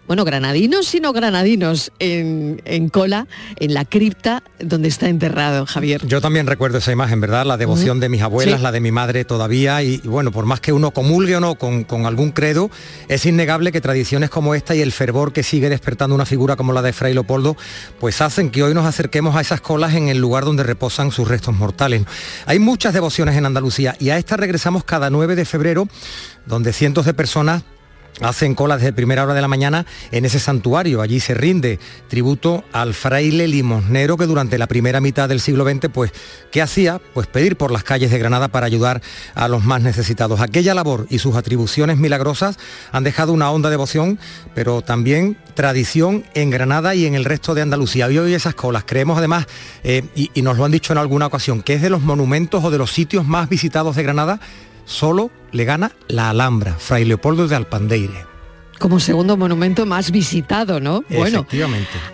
[0.09, 6.07] bueno, granadinos y no granadinos en, en, cola, en la cripta donde está enterrado Javier.
[6.07, 7.45] Yo también recuerdo esa imagen, ¿verdad?
[7.45, 8.63] La devoción de mis abuelas, ¿Sí?
[8.63, 11.57] la de mi madre todavía, y, y, bueno, por más que uno comulgue o no
[11.57, 12.71] con, con, algún credo,
[13.09, 16.73] es innegable que tradiciones como esta y el fervor que sigue despertando una figura como
[16.73, 17.55] la de Fray Leopoldo,
[18.01, 21.29] pues hacen que hoy nos acerquemos a esas colas en el lugar donde reposan sus
[21.29, 22.05] restos mortales.
[22.47, 25.87] Hay muchas devociones en Andalucía y a esta regresamos cada 9 de febrero,
[26.47, 27.63] donde cientos de personas
[28.21, 31.01] hacen cola desde primera hora de la mañana en ese santuario.
[31.01, 31.79] Allí se rinde
[32.09, 36.13] tributo al fraile limosnero que durante la primera mitad del siglo XX, pues,
[36.51, 37.01] ¿qué hacía?
[37.15, 39.03] Pues pedir por las calles de Granada para ayudar
[39.35, 40.41] a los más necesitados.
[40.41, 42.59] Aquella labor y sus atribuciones milagrosas
[42.93, 44.19] han dejado una honda devoción,
[44.55, 48.11] pero también tradición en Granada y en el resto de Andalucía.
[48.11, 49.47] Y hoy esas colas creemos además,
[49.85, 52.65] eh, y, y nos lo han dicho en alguna ocasión, que es de los monumentos
[52.65, 54.41] o de los sitios más visitados de Granada
[54.89, 58.27] solo le gana la Alhambra, Fray Leopoldo de Alpandeire.
[58.79, 61.05] Como segundo monumento más visitado, ¿no?
[61.11, 61.47] Bueno,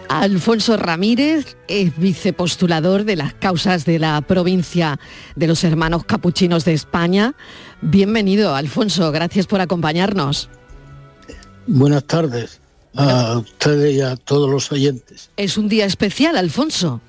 [0.08, 4.98] Alfonso Ramírez es vicepostulador de las causas de la provincia
[5.36, 7.34] de los hermanos capuchinos de España.
[7.82, 10.48] Bienvenido, Alfonso, gracias por acompañarnos.
[11.66, 12.60] Buenas tardes
[12.94, 15.30] a ustedes y a todos los oyentes.
[15.36, 17.02] Es un día especial, Alfonso.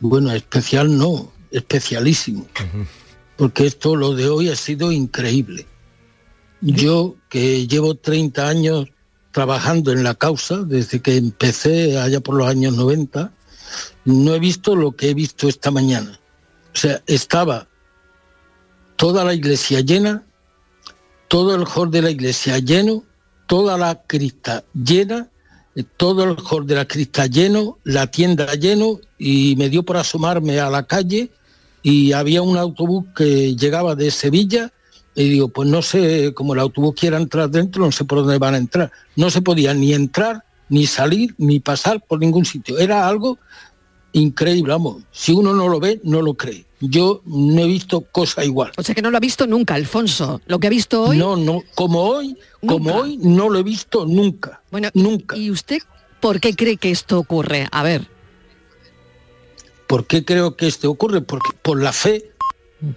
[0.00, 2.40] Bueno, especial no, especialísimo.
[2.40, 2.99] Uh -huh
[3.40, 5.66] porque esto, lo de hoy ha sido increíble.
[6.60, 8.90] Yo, que llevo 30 años
[9.32, 13.32] trabajando en la causa, desde que empecé allá por los años 90,
[14.04, 16.20] no he visto lo que he visto esta mañana.
[16.74, 17.66] O sea, estaba
[18.96, 20.22] toda la iglesia llena,
[21.26, 23.04] todo el hall de la iglesia lleno,
[23.46, 25.30] toda la crista llena,
[25.96, 30.60] todo el hall de la crista lleno, la tienda lleno, y me dio por asomarme
[30.60, 31.30] a la calle
[31.82, 34.72] y había un autobús que llegaba de Sevilla
[35.14, 38.38] y digo, pues no sé, como el autobús quiera entrar dentro, no sé por dónde
[38.38, 38.92] van a entrar.
[39.16, 42.78] No se podía ni entrar, ni salir, ni pasar por ningún sitio.
[42.78, 43.38] Era algo
[44.12, 45.02] increíble, vamos.
[45.10, 46.64] Si uno no lo ve, no lo cree.
[46.80, 48.72] Yo no he visto cosa igual.
[48.76, 50.40] O sea que no lo ha visto nunca, Alfonso.
[50.46, 51.18] Lo que ha visto hoy.
[51.18, 52.74] No, no, como hoy, ¿Nunca?
[52.74, 54.62] como hoy no lo he visto nunca.
[54.70, 55.36] Bueno, nunca.
[55.36, 55.82] ¿Y usted
[56.20, 57.68] por qué cree que esto ocurre?
[57.70, 58.08] A ver.
[59.90, 61.20] ¿Por qué creo que esto ocurre?
[61.20, 62.30] Porque por la fe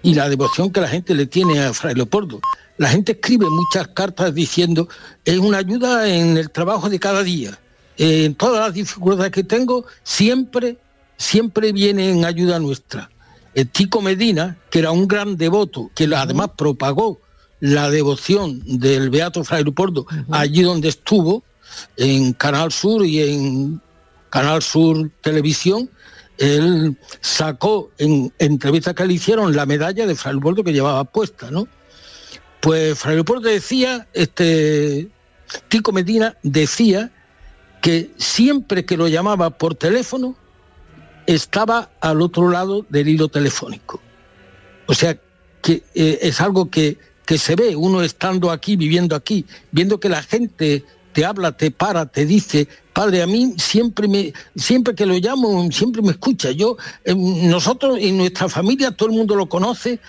[0.04, 2.40] y la devoción que la gente le tiene a Fray Leopoldo.
[2.78, 4.88] La gente escribe muchas cartas diciendo,
[5.26, 7.58] es una ayuda en el trabajo de cada día.
[7.98, 10.78] En todas las dificultades que tengo, siempre,
[11.18, 13.10] siempre viene en ayuda nuestra.
[13.56, 17.20] El Tico Medina, que era un gran devoto, que además propagó
[17.60, 21.44] la devoción del Beato Fray Leopoldo allí donde estuvo,
[21.98, 23.82] en Canal Sur y en
[24.30, 25.90] Canal Sur Televisión,
[26.38, 31.52] él sacó en entrevistas que le hicieron la medalla de Fray Leopoldo que llevaba puesta,
[31.52, 31.68] ¿no?
[32.60, 35.10] Pues Fray Leopoldo decía, este
[35.70, 37.12] Tico Medina decía
[37.82, 40.36] que siempre que lo llamaba por teléfono
[41.28, 44.02] estaba al otro lado del hilo telefónico.
[44.88, 45.18] O sea,
[45.62, 50.10] que eh, es algo que, que se ve, uno estando aquí, viviendo aquí, viendo que
[50.10, 55.06] la gente te habla, te para, te dice, padre, a mí siempre me, siempre que
[55.06, 56.52] lo llamo, siempre me escucha.
[56.52, 60.00] Yo, em, nosotros y nuestra familia, todo el mundo lo conoce,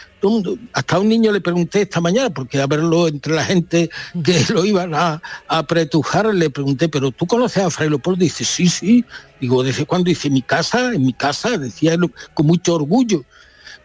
[0.72, 3.90] hasta a un niño le pregunté esta mañana, porque a verlo entre la gente
[4.22, 8.44] que lo iban a, a pretujar, le pregunté, pero tú conoces a Fray Leopoldo, dice,
[8.44, 9.04] sí, sí.
[9.40, 10.08] Digo, ¿desde cuándo?
[10.08, 11.96] Dice, mi casa, en mi casa, decía
[12.34, 13.24] con mucho orgullo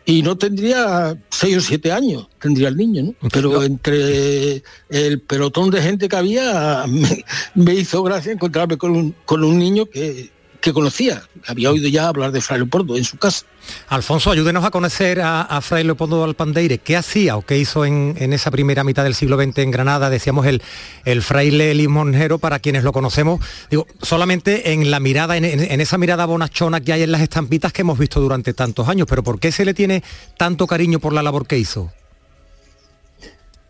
[0.05, 3.29] y no tendría seis o siete años, tendría el niño, ¿no?
[3.31, 6.85] Pero entre el pelotón de gente que había,
[7.55, 10.31] me, hizo gracia encontrarme con un, con un niño que,
[10.61, 13.45] que conocía, había oído ya hablar de Fray Leopoldo en su casa.
[13.87, 16.79] Alfonso, ayúdenos a conocer a, Fray Leopoldo Alpandeire.
[16.79, 20.09] ¿Qué hacía o qué hizo en, esa primera mitad del siglo XX en Granada?
[20.09, 20.61] Decíamos el,
[21.05, 26.25] el fraile limonjero, para quienes lo conocemos, digo, solamente en la mirada, en, esa mirada
[26.25, 29.51] bonachona que hay en las estampitas que hemos visto durante tantos años, pero ¿por qué
[29.51, 30.03] se le tiene
[30.37, 31.91] tanto cariño por la labor que hizo?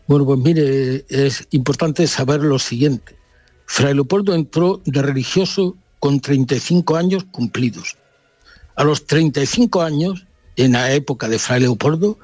[0.08, 3.15] Bueno, pues mire, es importante saber lo siguiente.
[3.67, 7.97] Fray Leopoldo entró de religioso con 35 años cumplidos.
[8.75, 12.17] A los 35 años, en la época de Fray Leopoldo,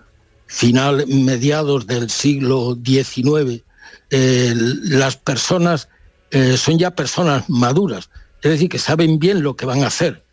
[0.47, 3.63] final, mediados del siglo XIX,
[4.09, 5.89] eh, las personas
[6.31, 8.09] eh, son ya personas maduras,
[8.41, 10.23] es decir, que saben bien lo que van a hacer.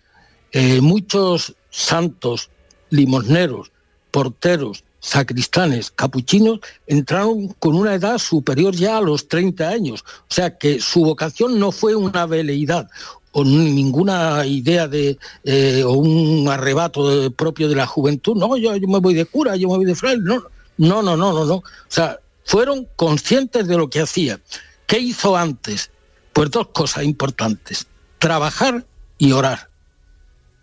[0.53, 2.51] Eh, muchos santos,
[2.91, 3.73] limosneros,
[4.11, 10.05] porteros, sacristanes, capuchinos, entraron con una edad superior ya a los 30 años.
[10.31, 12.89] O sea que su vocación no fue una veleidad,
[13.33, 18.37] o ninguna idea de eh, o un arrebato propio de la juventud.
[18.37, 20.23] No, yo, yo, me voy de cura, yo me voy de fraile.
[20.23, 20.43] No,
[20.79, 21.55] no, no, no, no, no.
[21.57, 24.41] O sea, fueron conscientes de lo que hacía.
[24.87, 25.91] ¿Qué hizo antes?
[26.33, 27.87] Pues dos cosas importantes.
[28.19, 28.85] Trabajar
[29.19, 29.71] y orar.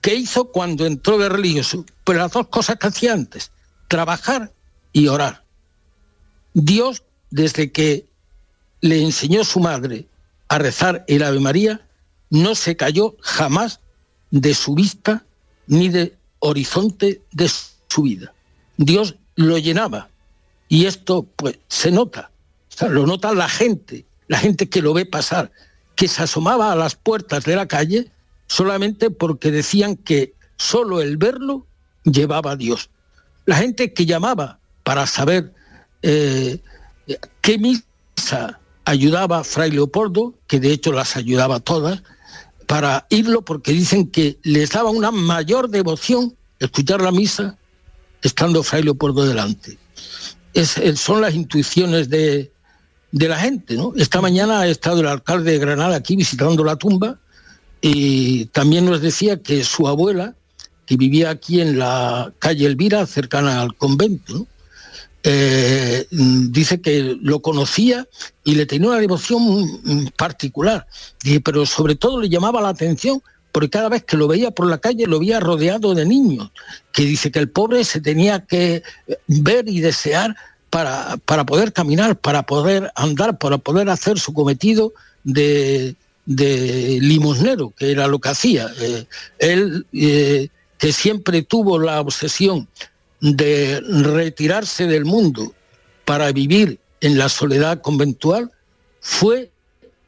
[0.02, 1.86] ¿Qué hizo cuando entró religioso?
[2.04, 3.52] Pues las dos cosas que hacía antes.
[3.88, 4.52] Trabajar
[4.94, 5.44] y orar.
[6.54, 8.08] Dios, desde que
[8.82, 10.08] le enseñó su madre
[10.48, 11.82] a rezar el Ave María,
[12.30, 13.80] no se cayó jamás
[14.32, 15.26] de su vista
[15.68, 17.50] ni de horizonte de
[17.88, 18.34] su vida.
[18.78, 20.10] Dios lo llenaba
[20.68, 22.32] y esto pues se nota,
[22.90, 25.52] lo nota la gente, la gente que lo ve pasar,
[25.96, 28.12] que se asomaba a las puertas de la calle
[28.48, 31.66] solamente porque decían que solo el verlo
[32.04, 32.90] llevaba a Dios.
[33.46, 35.54] La gente que llamaba para saber
[36.02, 36.60] eh,
[37.42, 42.04] qué misa ayudaba Fray Leopoldo, que de hecho las ayudaba todas,
[42.70, 47.58] para irlo porque dicen que les daba una mayor devoción escuchar la misa
[48.22, 49.80] estando Fray Leopoldo delante.
[50.54, 52.52] Es, son las intuiciones de,
[53.12, 53.76] de la gente.
[53.96, 57.18] Esta mañana ha estado el alcalde de Granada aquí visitando la tumba
[57.82, 60.36] y también nos decía que su abuela,
[60.86, 64.46] que vivía aquí en la calle Elvira, cercana al convento.
[65.24, 68.08] Eh, dice que lo conocía
[68.44, 70.88] y le tenía una devoción particular,
[71.44, 74.78] pero sobre todo le llamaba la atención porque cada vez que lo veía por la
[74.78, 76.52] calle lo veía rodeado de niños,
[76.94, 78.84] que dice que el pobre se tenía que
[79.28, 80.36] ver y desear
[80.70, 87.92] para, para poder caminar, para poder andar, para poder hacer su cometido de, limosnero, que
[87.92, 88.70] era lo que hacía.
[88.80, 89.06] Eh,
[89.40, 92.68] él, eh, que siempre tuvo la obsesión
[93.22, 95.54] de retirarse del mundo
[96.06, 98.52] para vivir en la soledad conventual,
[99.02, 99.52] fue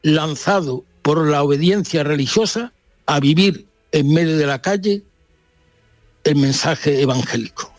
[0.02, 2.72] lanzado por la obediencia religiosa
[3.06, 5.02] a vivir en medio de la calle
[6.24, 7.72] el mensaje evangélico.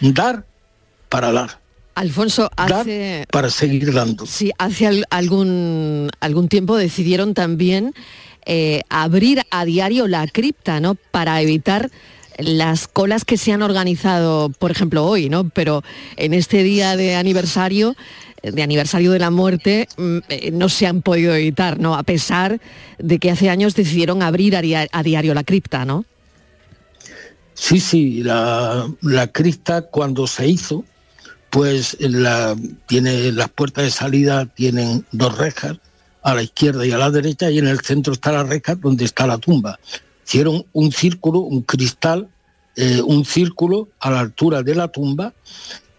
[0.00, 0.44] Dar
[1.08, 1.60] para dar.
[1.94, 3.26] Alfonso, hace...
[3.30, 4.26] para seguir dando.
[4.26, 7.94] Sí, hace algún, algún tiempo decidieron también
[8.46, 10.94] eh, abrir a diario la cripta, ¿no?
[10.94, 11.90] Para evitar
[12.38, 15.48] las colas que se han organizado, por ejemplo, hoy, ¿no?
[15.48, 15.82] Pero
[16.16, 17.96] en este día de aniversario,
[18.42, 21.94] de aniversario de la muerte, mm, eh, no se han podido evitar, ¿no?
[21.94, 22.60] A pesar
[22.98, 26.04] de que hace años decidieron abrir a, diario la cripta, ¿no?
[27.54, 28.88] Sí, sí, la,
[29.32, 30.84] cripta cuando se hizo,
[31.50, 31.98] pues
[32.86, 35.78] tiene las puertas de salida tienen dos rejas,
[36.22, 39.04] a la izquierda y a la derecha, y en el centro está la reja donde
[39.04, 39.78] está la tumba
[40.32, 42.26] hicieron un círculo, un cristal,
[42.76, 45.34] eh, un círculo a la altura de la tumba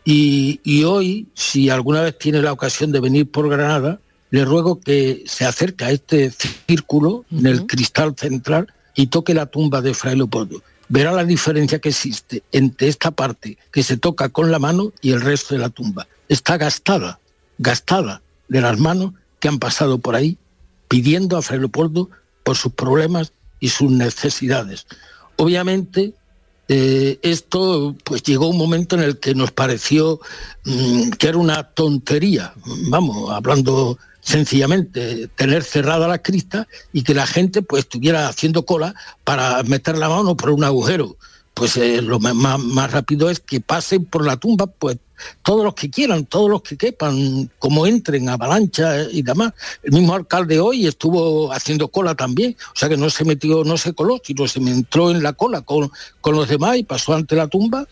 [0.03, 3.99] y, hoy, si alguna vez tiene la ocasión de venir por Granada,
[4.31, 6.31] le ruego que se acerque a este
[6.67, 10.63] círculo en el cristal central y toque la tumba de Fray Leopoldo.
[10.89, 15.11] Verá la diferencia que existe entre esta parte que se toca con la mano y
[15.11, 16.07] el resto de la tumba.
[16.27, 17.19] Está gastada,
[17.59, 20.39] gastada de las manos que han pasado por ahí
[20.87, 22.09] pidiendo a Fray Leopoldo
[22.43, 23.31] por sus problemas
[23.63, 24.85] y sus necesidades.
[25.37, 26.13] Obviamente,
[26.67, 30.19] eh, esto pues llegó un momento en el que nos pareció
[30.65, 32.53] mm, que era una tontería,
[32.89, 38.95] vamos, hablando sencillamente, tener cerrada la crista y que la gente pues estuviera haciendo cola
[39.23, 41.15] para meter la mano por un agujero.
[41.53, 44.97] Pues eh, lo más, más rápido es que pasen por la tumba, pues
[45.43, 49.53] todos los que quieran, todos los que quepan, como entren, avalancha y demás.
[49.83, 53.77] El mismo alcalde hoy estuvo haciendo cola también, o sea que no se metió, no
[53.77, 55.91] se coló, sino se me entró en la cola con,
[56.21, 57.87] con los demás y pasó ante la tumba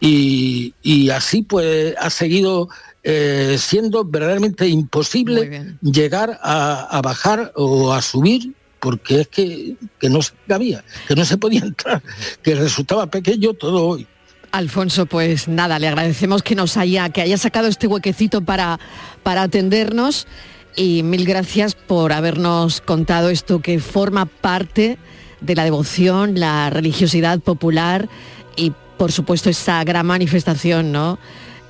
[0.00, 2.68] y, y así pues ha seguido
[3.04, 10.10] eh, siendo verdaderamente imposible llegar a, a, bajar o a subir porque es que, que
[10.10, 12.02] no se cabía, que no se podía entrar,
[12.42, 14.08] que resultaba pequeño todo hoy.
[14.50, 18.80] Alfonso, pues nada, le agradecemos que nos haya, que haya sacado este huequecito para,
[19.22, 20.26] para atendernos
[20.74, 24.98] y mil gracias por habernos contado esto que forma parte
[25.40, 28.08] de la devoción, la religiosidad popular
[28.56, 31.20] y por supuesto esa gran manifestación ¿no?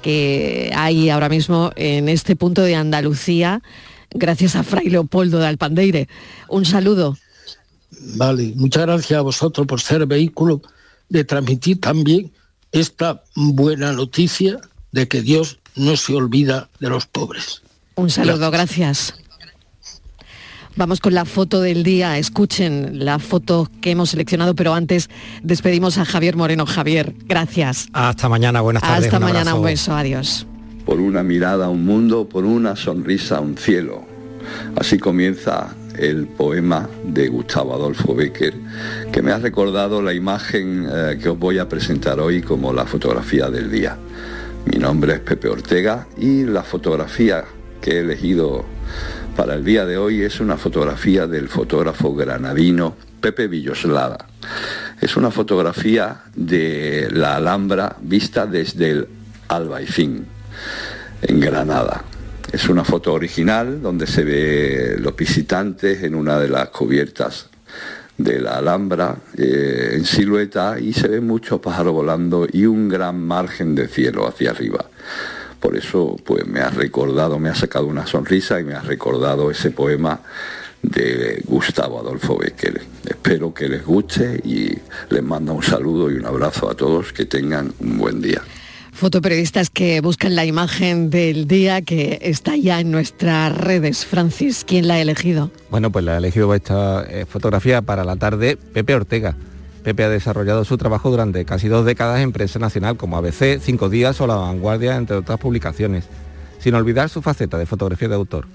[0.01, 3.61] que hay ahora mismo en este punto de Andalucía,
[4.15, 6.09] gracias a Fray Leopoldo de Alpandeire.
[6.49, 7.17] Un saludo.
[8.17, 10.63] Vale, muchas gracias a vosotros por ser vehículo
[11.09, 12.33] de transmitir también
[12.73, 14.59] esta buena noticia
[14.93, 17.63] de que Dios no se olvida de los pobres.
[17.95, 19.15] Un saludo, gracias.
[20.75, 22.17] Vamos con la foto del día.
[22.17, 25.11] Escuchen la foto que hemos seleccionado, pero antes
[25.43, 26.65] despedimos a Javier Moreno.
[26.65, 27.89] Javier, gracias.
[27.93, 29.07] Hasta mañana, buenas tardes.
[29.07, 30.47] Hasta mañana, un beso, adiós.
[30.85, 34.03] Por una mirada a un mundo, por una sonrisa a un cielo.
[34.77, 38.55] Así comienza el poema de Gustavo Adolfo Becker,
[39.13, 42.87] que me ha recordado la imagen eh, que os voy a presentar hoy como la
[42.87, 43.97] fotografía del día.
[44.65, 47.45] Mi nombre es Pepe Ortega y la fotografía
[47.81, 48.65] que he elegido
[49.37, 54.27] para el día de hoy es una fotografía del fotógrafo granadino Pepe Villoslada.
[55.01, 59.09] Es una fotografía de la Alhambra vista desde el
[59.49, 60.27] Albaicín,
[61.23, 62.05] en Granada.
[62.53, 67.49] Es una foto original donde se ve los visitantes en una de las cubiertas
[68.19, 73.19] de la Alhambra eh, en silueta y se ven muchos pájaros volando y un gran
[73.21, 74.85] margen de cielo hacia arriba.
[75.59, 79.51] Por eso pues me ha recordado, me ha sacado una sonrisa y me ha recordado
[79.51, 80.21] ese poema
[80.83, 82.83] de Gustavo Adolfo Becker.
[83.07, 84.77] Espero que les guste y
[85.09, 88.43] les mando un saludo y un abrazo a todos, que tengan un buen día.
[88.93, 94.05] Fotoperiodistas que buscan la imagen del día que está ya en nuestras redes.
[94.05, 95.51] Francis, ¿quién la ha elegido?
[95.71, 99.35] Bueno, pues la ha elegido esta eh, fotografía para la tarde Pepe Ortega.
[99.83, 103.89] Pepe ha desarrollado su trabajo durante casi dos décadas en prensa nacional como ABC, Cinco
[103.89, 106.05] Días o La Vanguardia, entre otras publicaciones,
[106.61, 108.47] sin olvidar su faceta de fotografía de autor.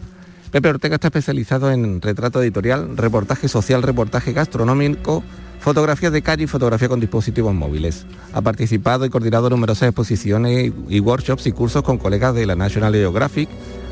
[0.51, 5.23] Pepe Ortega está especializado en retrato editorial, reportaje social, reportaje gastronómico,
[5.59, 8.05] fotografía de calle y fotografía con dispositivos móviles.
[8.33, 12.93] Ha participado y coordinado numerosas exposiciones y workshops y cursos con colegas de la National
[12.93, 13.49] Geographic,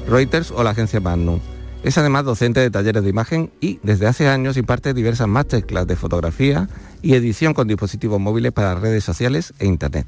[0.07, 1.39] Reuters o la agencia Magnum.
[1.83, 5.95] Es además docente de talleres de imagen y desde hace años imparte diversas masterclass de
[5.95, 6.67] fotografía
[7.03, 10.07] y edición con dispositivos móviles para redes sociales e internet.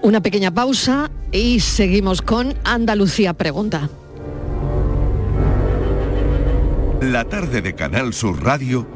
[0.00, 3.90] Una pequeña pausa y seguimos con Andalucía Pregunta.
[7.02, 8.95] La tarde de Canal Sur Radio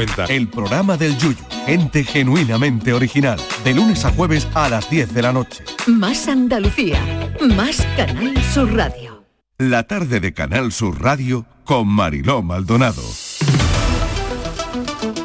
[0.29, 1.37] El programa del Yuyu.
[1.65, 3.39] Gente genuinamente original.
[3.63, 5.63] De lunes a jueves a las 10 de la noche.
[5.85, 6.99] Más Andalucía,
[7.55, 9.23] más Canal Sur Radio.
[9.59, 13.03] La tarde de Canal Sur Radio con Mariló Maldonado.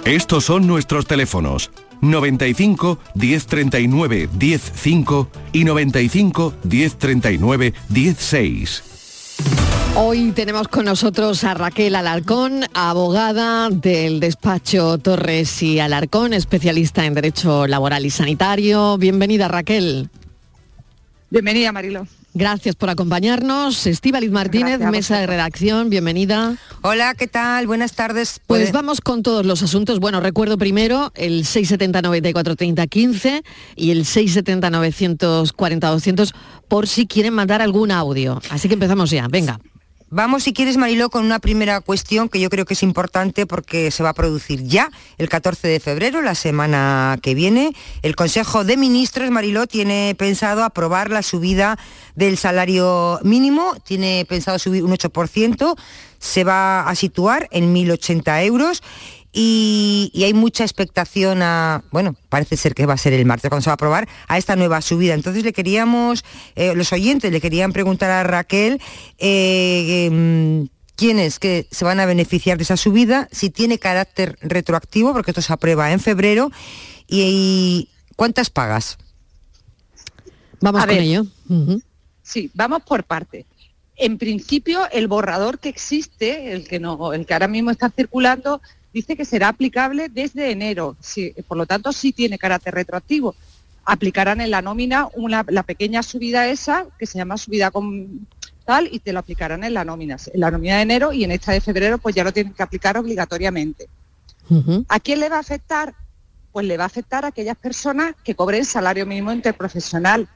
[0.05, 1.71] Estos son nuestros teléfonos.
[2.03, 8.96] 95 1039 105 y 95 1039 16.
[9.99, 17.15] Hoy tenemos con nosotros a Raquel Alarcón, abogada del despacho Torres y Alarcón, especialista en
[17.15, 18.99] Derecho Laboral y Sanitario.
[18.99, 20.11] Bienvenida Raquel.
[21.31, 22.07] Bienvenida Marilo.
[22.35, 23.87] Gracias por acompañarnos.
[23.87, 26.57] Estíbaliz Martínez, mesa de redacción, bienvenida.
[26.83, 27.67] Hola, ¿qué tal?
[27.67, 28.43] Buenas tardes.
[28.47, 29.99] Pues vamos con todos los asuntos.
[29.99, 33.43] Bueno, recuerdo primero el 670 94 30 15
[33.77, 36.35] y el 670 940 200
[36.69, 38.43] por si quieren mandar algún audio.
[38.51, 39.27] Así que empezamos ya.
[39.29, 39.59] Venga.
[40.09, 43.91] Vamos, si quieres, Mariló, con una primera cuestión que yo creo que es importante porque
[43.91, 47.73] se va a producir ya el 14 de febrero, la semana que viene.
[48.03, 51.77] El Consejo de Ministros, Mariló, tiene pensado aprobar la subida
[52.15, 55.77] del salario mínimo, tiene pensado subir un 8%,
[56.21, 58.85] se va a situar en 1.080 euros
[59.39, 63.63] y, hay mucha expectación a, bueno, parece ser que va a ser el martes cuando
[63.63, 65.13] se va a aprobar, a esta nueva subida.
[65.13, 66.25] Entonces le queríamos,
[66.55, 68.81] eh, los oyentes le querían preguntar a Raquel
[69.19, 75.13] eh, em, quiénes que se van a beneficiar de esa subida, si tiene carácter retroactivo,
[75.13, 76.51] porque esto se aprueba en febrero,
[77.07, 78.97] y, cuántas pagas.
[80.63, 81.27] Vamos con ello.
[82.23, 83.45] Sí, vamos por partes.
[83.97, 88.63] En principio, el borrador que existe, el que, no, el que ahora mismo está circulando,
[88.97, 90.97] dice que será aplicable desde enero,
[91.47, 93.35] por lo tanto sí tiene carácter retroactivo.
[93.85, 95.09] Aplicarán en la nómina
[95.49, 98.27] la pequeña subida esa, que se llama subida con
[98.65, 101.31] tal, y te lo aplicarán en la nómina, en la nómina de enero y en
[101.31, 103.87] esta de febrero pues ya lo tienen que aplicar obligatoriamente.
[104.89, 105.95] ¿A quién le va a afectar?
[106.51, 110.27] Pues le va a afectar a aquellas personas que cobren salario mínimo interprofesional,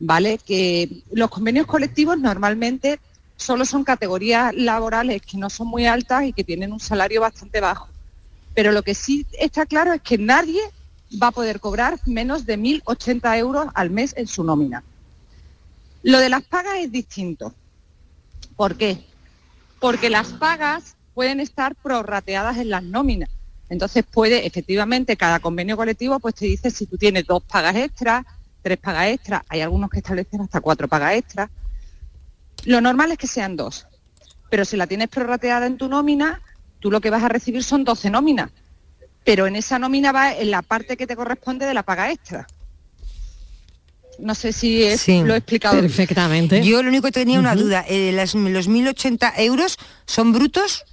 [0.00, 0.40] ¿vale?
[0.44, 2.98] Que los convenios colectivos normalmente
[3.36, 7.60] solo son categorías laborales que no son muy altas y que tienen un salario bastante
[7.60, 7.91] bajo.
[8.54, 10.60] Pero lo que sí está claro es que nadie
[11.20, 14.82] va a poder cobrar menos de 1.080 euros al mes en su nómina.
[16.02, 17.54] Lo de las pagas es distinto.
[18.56, 19.04] ¿Por qué?
[19.80, 23.30] Porque las pagas pueden estar prorrateadas en las nóminas.
[23.68, 28.24] Entonces puede, efectivamente, cada convenio colectivo pues te dice si tú tienes dos pagas extras,
[28.60, 31.50] tres pagas extras, hay algunos que establecen hasta cuatro pagas extras.
[32.64, 33.86] Lo normal es que sean dos,
[34.50, 36.40] pero si la tienes prorrateada en tu nómina,
[36.82, 38.50] tú lo que vas a recibir son 12 nóminas,
[39.24, 42.46] pero en esa nómina va en la parte que te corresponde de la paga extra.
[44.18, 44.80] No sé si
[45.22, 46.62] lo he explicado perfectamente.
[46.62, 50.84] Yo lo único que tenía una duda, eh, los 1.080 euros son brutos.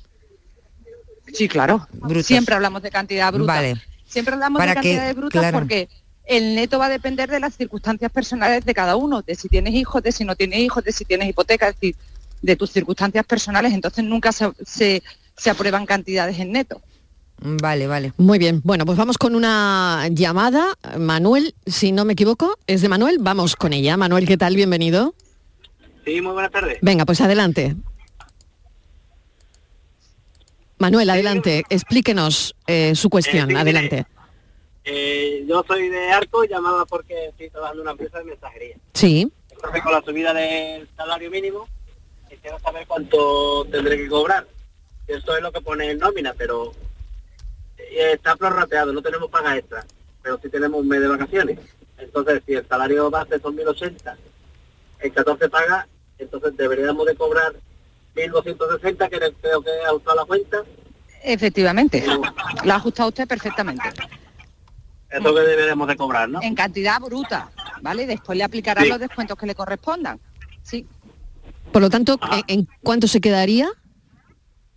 [1.33, 1.87] Sí, claro.
[2.23, 3.53] Siempre hablamos de cantidad bruta.
[3.53, 3.81] Vale.
[4.07, 5.89] Siempre hablamos de cantidades brutas porque
[6.25, 9.73] el neto va a depender de las circunstancias personales de cada uno, de si tienes
[9.73, 11.95] hijos, de si no tienes hijos, de si tienes hipoteca, es decir,
[12.41, 13.73] de tus circunstancias personales.
[13.73, 15.03] Entonces nunca se se
[15.47, 16.81] aprueban cantidades en neto.
[17.41, 18.13] Vale, vale.
[18.17, 18.61] Muy bien.
[18.63, 20.77] Bueno, pues vamos con una llamada.
[20.97, 23.17] Manuel, si no me equivoco, es de Manuel.
[23.19, 23.95] Vamos con ella.
[23.95, 24.55] Manuel, ¿qué tal?
[24.55, 25.13] Bienvenido.
[26.03, 26.79] Sí, muy buenas tardes.
[26.81, 27.75] Venga, pues adelante.
[30.79, 31.63] Manuel, adelante.
[31.69, 33.55] Explíquenos eh, su cuestión.
[33.55, 34.05] adelante.
[34.83, 38.75] Eh, yo soy de Arco, llamaba porque estoy trabajando en una empresa de mensajería.
[38.93, 39.31] Sí.
[39.51, 41.67] Entonces, con la subida del salario mínimo,
[42.41, 44.45] quiero saber cuánto tendré que cobrar
[45.09, 46.71] eso es lo que pone en nómina, pero
[47.77, 49.83] eh, está prorrateado, no tenemos paga extra,
[50.21, 51.59] pero sí tenemos un mes de vacaciones.
[51.97, 54.15] Entonces, si el salario base son 1.080,
[54.99, 55.87] el 14 paga,
[56.17, 57.53] entonces deberíamos de cobrar
[58.15, 60.63] 1.260, que creo que he ajustado la cuenta.
[61.23, 62.05] Efectivamente,
[62.63, 63.89] lo ha ajustado usted perfectamente.
[65.09, 66.39] Eso que deberemos de cobrar, ¿no?
[66.41, 67.49] En cantidad bruta,
[67.81, 68.05] ¿vale?
[68.05, 70.19] Después le aplicarán los descuentos que le correspondan.
[70.61, 70.85] Sí.
[71.71, 73.69] Por lo tanto, ¿en, en cuánto se quedaría,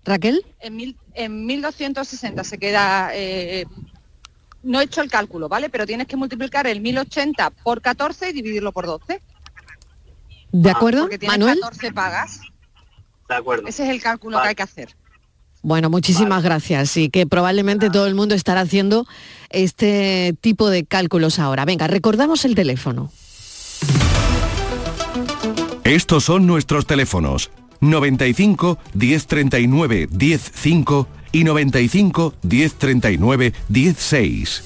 [0.05, 0.45] Raquel?
[0.61, 3.11] En, mil, en 1260 se queda...
[3.15, 3.65] eh,
[4.63, 5.69] no he hecho el cálculo, ¿vale?
[5.69, 9.21] Pero tienes que multiplicar el 1080 por 14 y dividirlo por 12.
[10.53, 11.61] ¿De acuerdo, Porque tienes Manuel?
[11.61, 12.41] 14 pagas.
[13.29, 13.67] De acuerdo.
[13.67, 14.95] Ese es el cálculo que hay que hacer.
[15.63, 19.07] Bueno, muchísimas gracias y que probablemente todo el mundo estará haciendo
[19.51, 21.65] este tipo de cálculos ahora.
[21.65, 23.13] Venga, recordamos el teléfono.
[25.85, 27.51] Estos son nuestros teléfonos
[27.83, 34.63] 95 1039 105 y 95 1039 16.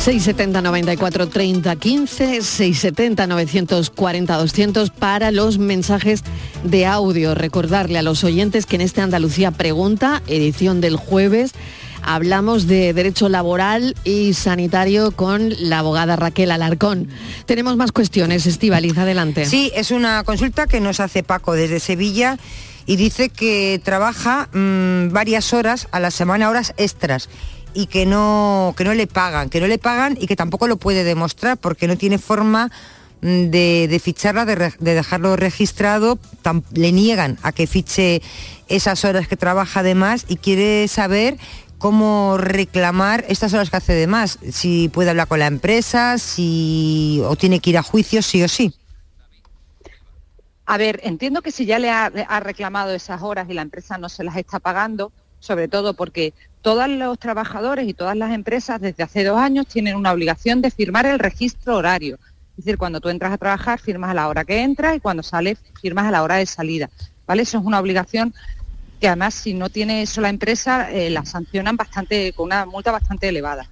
[0.00, 6.24] 670 94 30 15, 670 940 200 para los mensajes
[6.64, 7.34] de audio.
[7.34, 11.52] Recordarle a los oyentes que en este Andalucía Pregunta, edición del jueves,
[12.02, 17.08] hablamos de derecho laboral y sanitario con la abogada Raquel Alarcón.
[17.46, 19.46] Tenemos más cuestiones, Estivaliz, adelante.
[19.46, 22.38] Sí, es una consulta que nos hace Paco desde Sevilla
[22.86, 27.28] y dice que trabaja mm, varias horas a la semana, horas extras
[27.74, 30.76] y que no, que no le pagan, que no le pagan y que tampoco lo
[30.76, 32.70] puede demostrar porque no tiene forma
[33.20, 36.18] mm, de, ficharla, de, dejarlo registrado,
[36.72, 38.22] le niegan a que fiche
[38.68, 41.36] esas horas que trabaja de más y quiere saber
[41.80, 47.20] cómo reclamar estas horas que hace de más, si puede hablar con la empresa, si
[47.24, 48.74] o tiene que ir a juicio sí o sí.
[50.66, 53.98] A ver, entiendo que si ya le ha, ha reclamado esas horas y la empresa
[53.98, 55.10] no se las está pagando,
[55.40, 59.96] sobre todo porque todos los trabajadores y todas las empresas desde hace dos años tienen
[59.96, 62.18] una obligación de firmar el registro horario.
[62.58, 65.22] Es decir, cuando tú entras a trabajar, firmas a la hora que entras y cuando
[65.22, 66.90] sales, firmas a la hora de salida.
[67.26, 67.42] ¿Vale?
[67.42, 68.34] Eso es una obligación
[69.00, 72.92] que además si no tiene eso la empresa, eh, la sancionan bastante, con una multa
[72.92, 73.68] bastante elevada.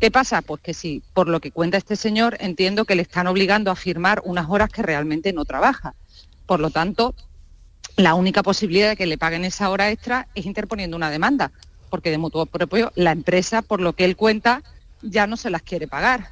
[0.00, 0.42] ¿Qué pasa?
[0.42, 3.76] Pues que si, por lo que cuenta este señor, entiendo que le están obligando a
[3.76, 5.94] firmar unas horas que realmente no trabaja.
[6.46, 7.14] Por lo tanto,
[7.96, 11.52] la única posibilidad de que le paguen esa hora extra es interponiendo una demanda,
[11.90, 14.62] porque de mutuo propio la empresa, por lo que él cuenta,
[15.02, 16.30] ya no se las quiere pagar.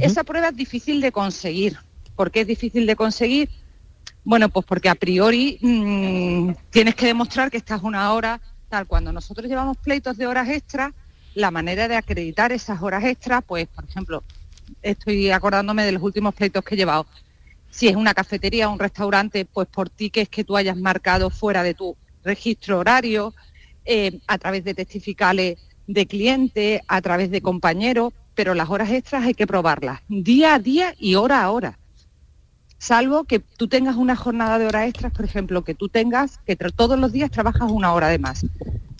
[0.00, 1.78] Esa prueba es difícil de conseguir.
[2.16, 3.50] ¿Por qué es difícil de conseguir?
[4.24, 8.86] Bueno, pues porque a priori mm, tienes que demostrar que estás una hora tal.
[8.86, 10.92] Cuando nosotros llevamos pleitos de horas extras,
[11.34, 14.22] la manera de acreditar esas horas extras, pues, por ejemplo,
[14.82, 17.06] estoy acordándome de los últimos pleitos que he llevado.
[17.70, 21.74] Si es una cafetería un restaurante, pues por tickets que tú hayas marcado fuera de
[21.74, 23.34] tu registro horario,
[23.84, 29.24] eh, a través de testificales de cliente, a través de compañeros, pero las horas extras
[29.24, 31.78] hay que probarlas día a día y hora a hora.
[32.84, 36.54] Salvo que tú tengas una jornada de horas extras, por ejemplo, que tú tengas que
[36.54, 38.44] todos los días trabajas una hora de más.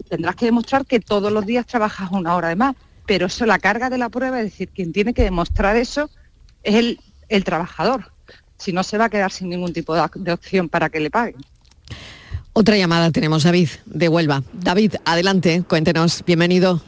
[0.08, 3.58] Tendrás que demostrar que todos los días trabajas una hora de más, pero eso la
[3.58, 6.08] carga de la prueba, es decir, quien tiene que demostrar eso
[6.62, 8.10] es el, el trabajador.
[8.56, 11.10] Si no, se va a quedar sin ningún tipo de, de opción para que le
[11.10, 11.44] paguen.
[12.54, 14.44] Otra llamada tenemos, David, de Huelva.
[14.54, 16.80] David, adelante, cuéntenos, bienvenido.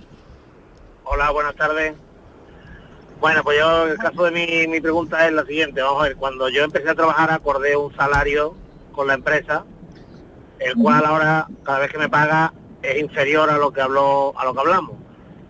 [1.05, 1.93] Hola, buenas tardes.
[3.21, 5.81] Bueno, pues yo, el caso de mi, mi pregunta es la siguiente.
[5.81, 8.55] Vamos a ver, cuando yo empecé a trabajar acordé un salario
[8.93, 9.65] con la empresa,
[10.59, 12.53] el cual ahora, cada vez que me paga,
[12.83, 14.97] es inferior a lo que habló, a lo que hablamos.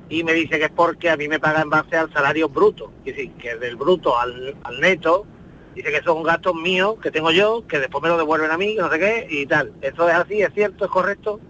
[0.08, 2.92] Y me dice que es porque a mí me paga en base al salario bruto.
[3.04, 5.26] Es decir, que del bruto al, al neto,
[5.74, 8.76] dice que son gastos míos que tengo yo, que después me lo devuelven a mí,
[8.76, 9.72] que no sé qué, y tal.
[9.82, 10.40] ¿Eso es así?
[10.40, 10.84] ¿Es cierto?
[10.84, 11.40] ¿Es correcto?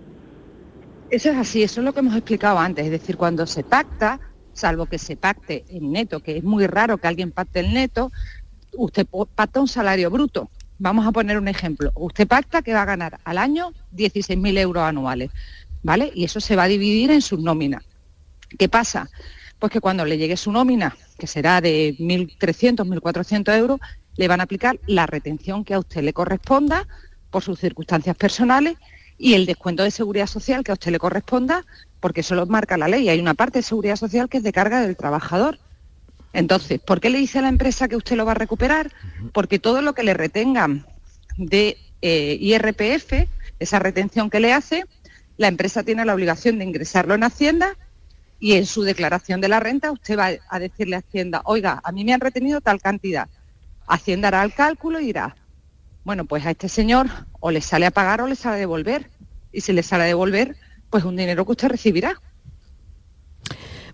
[1.10, 4.18] Eso es así, eso es lo que hemos explicado antes, es decir, cuando se pacta,
[4.56, 8.12] salvo que se pacte el neto, que es muy raro que alguien pacte el neto,
[8.72, 10.50] usted pacta un salario bruto.
[10.78, 11.92] Vamos a poner un ejemplo.
[11.94, 15.30] Usted pacta que va a ganar al año 16.000 euros anuales,
[15.82, 16.12] ¿vale?
[16.14, 17.82] Y eso se va a dividir en sus nóminas.
[18.58, 19.08] ¿Qué pasa?
[19.58, 23.80] Pues que cuando le llegue su nómina, que será de 1.300, 1.400 euros,
[24.16, 26.86] le van a aplicar la retención que a usted le corresponda
[27.30, 28.76] por sus circunstancias personales
[29.18, 31.64] y el descuento de seguridad social que a usted le corresponda,
[32.06, 33.08] porque eso lo marca la ley.
[33.08, 35.58] Hay una parte de seguridad social que es de carga del trabajador.
[36.32, 38.92] Entonces, ¿por qué le dice a la empresa que usted lo va a recuperar?
[39.32, 40.86] Porque todo lo que le retengan
[41.36, 43.28] de eh, IRPF,
[43.58, 44.84] esa retención que le hace,
[45.36, 47.76] la empresa tiene la obligación de ingresarlo en Hacienda
[48.38, 51.90] y en su declaración de la renta usted va a decirle a Hacienda, oiga, a
[51.90, 53.28] mí me han retenido tal cantidad.
[53.88, 55.34] Hacienda hará el cálculo y dirá,
[56.04, 57.08] bueno, pues a este señor
[57.40, 59.10] o le sale a pagar o le sale a devolver.
[59.50, 60.56] Y si le sale a devolver,
[60.90, 62.20] pues un dinero que usted recibirá.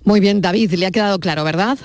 [0.04, 1.78] Muy bien, David, le ha quedado claro, ¿verdad?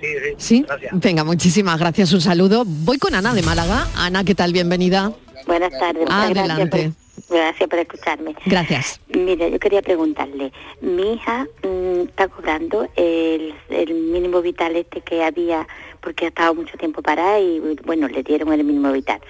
[0.00, 0.34] Sí, sí.
[0.36, 0.64] Sí.
[0.66, 1.00] Gracias.
[1.00, 2.64] Venga, muchísimas gracias, un saludo.
[2.66, 3.86] Voy con Ana de Málaga.
[3.96, 4.52] Ana, ¿qué tal?
[4.52, 5.12] Bienvenida.
[5.46, 6.06] Buenas tardes.
[6.08, 6.92] Adelante.
[6.92, 6.94] Gracias
[7.28, 8.34] por, gracias por escucharme.
[8.46, 9.00] Gracias.
[9.14, 15.22] Mira, yo quería preguntarle, mi hija mm, está cobrando el, el mínimo vital este que
[15.22, 15.66] había,
[16.00, 19.20] porque ha estado mucho tiempo parada y bueno, le dieron el mínimo vital.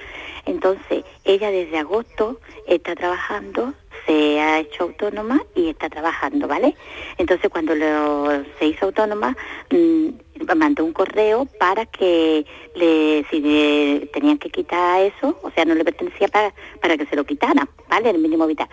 [0.47, 3.75] Entonces, ella desde agosto está trabajando,
[4.07, 6.75] se ha hecho autónoma y está trabajando, ¿vale?
[7.19, 9.37] Entonces, cuando lo- se hizo autónoma,
[9.71, 10.09] mm,
[10.57, 12.45] mandó un correo para que
[12.75, 17.07] le, si le tenían que quitar eso, o sea, no le pertenecía para, para que
[17.07, 18.11] se lo quitaran, ¿vale?
[18.11, 18.69] El mínimo vital.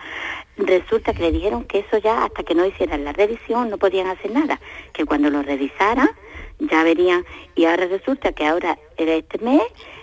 [0.56, 4.08] Resulta que le dijeron que eso ya, hasta que no hicieran la revisión, no podían
[4.08, 4.60] hacer nada,
[4.92, 6.10] que cuando lo revisaran,
[6.58, 7.24] ya verían,
[7.54, 9.62] y ahora resulta que ahora, este mes,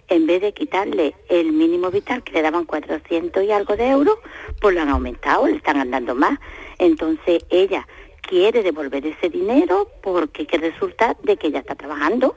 [0.10, 4.18] en vez de quitarle el mínimo vital, que le daban 400 y algo de euros,
[4.62, 6.39] pues lo han aumentado, le están dando más.
[6.80, 7.88] Entonces ella
[8.22, 12.36] quiere devolver ese dinero porque que resulta de que ella está trabajando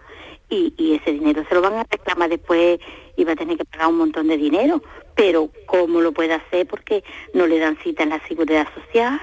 [0.51, 2.81] y, ese dinero se lo van a reclamar después
[3.17, 4.83] y va a tener que pagar un montón de dinero.
[5.15, 6.67] Pero ¿cómo lo puede hacer?
[6.67, 7.05] Porque
[7.35, 9.21] no le dan cita en la seguridad social,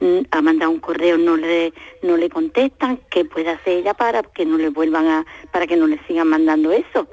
[0.00, 1.72] mm, ha mandado un correo, no le,
[2.02, 5.76] no le contestan, ¿qué puede hacer ella para que no le vuelvan a, para que
[5.76, 7.08] no le sigan mandando eso?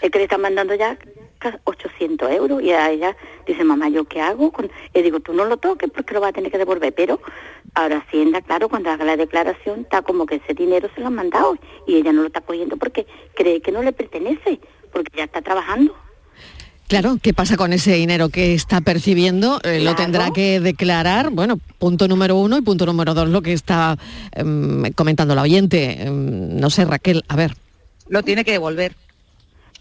[0.00, 0.96] Es que le están mandando ya
[1.38, 3.16] ca- 800 euros y a ella
[3.46, 4.52] dice, mamá, ¿yo qué hago?
[4.52, 7.20] Con-?" Y digo, tú no lo toques porque lo vas a tener que devolver, pero
[7.74, 11.14] ahora Hacienda, claro, cuando haga la declaración está como que ese dinero se lo han
[11.16, 11.56] mandado
[11.86, 14.60] y ella no lo está cogiendo porque cree que no le pertenece,
[14.92, 15.94] porque ya está trabajando.
[16.86, 19.58] Claro, ¿qué pasa con ese dinero que está percibiendo?
[19.64, 23.54] Eh, Lo tendrá que declarar, bueno, punto número uno y punto número dos, lo que
[23.54, 23.96] está
[24.32, 26.02] em, comentando la oyente.
[26.02, 27.54] Em, no sé, Raquel, a ver.
[28.08, 28.94] lo tiene que devolver.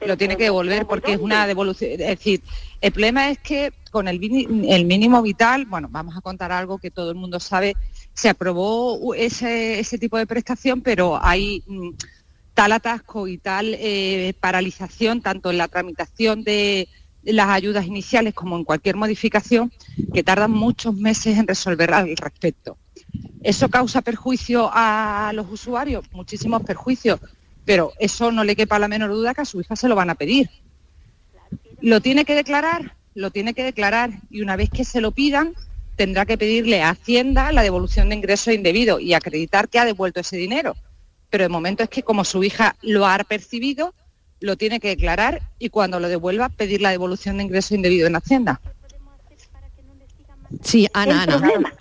[0.05, 1.91] Lo tiene que devolver porque es una devolución.
[1.91, 2.41] Es decir,
[2.81, 7.11] el problema es que con el, mínimo vital, bueno, vamos a contar algo que todo
[7.11, 7.75] el mundo sabe,
[8.13, 11.89] se aprobó ese, ese tipo de prestación, pero hay mm,
[12.53, 16.87] tal atasco y tal eh, paralización, tanto en la tramitación de
[17.23, 19.71] las ayudas iniciales como en cualquier modificación,
[20.13, 22.77] que tardan muchos meses en resolver al respecto.
[23.43, 26.05] ¿Eso causa perjuicio a los usuarios?
[26.11, 27.19] Muchísimos perjuicios,
[27.65, 30.09] pero eso no le quepa la menor duda que a su hija se lo van
[30.09, 30.49] a pedir.
[31.81, 32.95] ¿Lo tiene que declarar?
[33.13, 35.53] Lo tiene que declarar y una vez que se lo pidan,
[35.95, 40.19] tendrá que pedirle a Hacienda la devolución de ingresos indebidos y acreditar que ha devuelto
[40.19, 40.75] ese dinero.
[41.29, 43.93] Pero el momento es que como su hija lo ha percibido,
[44.39, 48.15] lo tiene que declarar y cuando lo devuelva pedir la devolución de ingresos indebidos en
[48.15, 48.61] Hacienda.
[50.61, 51.37] Sí, Ana, Ana.
[51.37, 51.73] problema.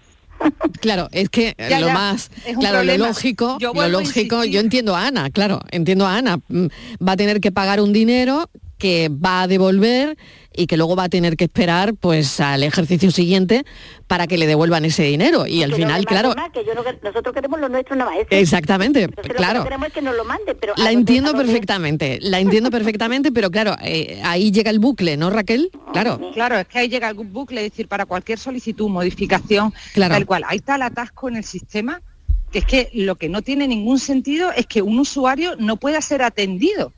[0.80, 4.96] Claro, es que Ya, lo ya, más, claro, lo lógico, Yo lo lógico, yo entiendo
[4.96, 6.66] a Ana, claro, entiendo a Ana, mm,
[7.06, 8.50] va a tener que pagar un dinero
[8.82, 10.16] que va a devolver
[10.52, 13.64] y que luego va a tener que esperar pues al ejercicio siguiente
[14.08, 16.82] para que le devuelvan ese dinero y al final, claro, manden más, que yo no-
[17.00, 18.26] nosotros queremos lo nuestro nada más.
[18.28, 19.62] Exactamente, Entonces, lo que claro.
[19.62, 23.76] queremos es que nos lo mande, pero la entiendo perfectamente, la entiendo perfectamente, pero claro,
[23.84, 25.70] eh, ahí llega el bucle, ¿no, Raquel?
[25.92, 26.18] Claro.
[26.34, 30.14] Claro, es que ahí llega el bucle, es decir, para cualquier solicitud, modificación, Claro.
[30.14, 30.42] tal cual.
[30.48, 32.02] Ahí está el atasco en el sistema,
[32.50, 36.00] que es que lo que no tiene ningún sentido es que un usuario no pueda
[36.02, 36.92] ser atendido.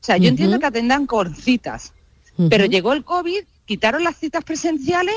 [0.00, 1.92] O sea, yo entiendo que atendan con citas,
[2.48, 5.14] pero llegó el COVID, quitaron las citas presenciales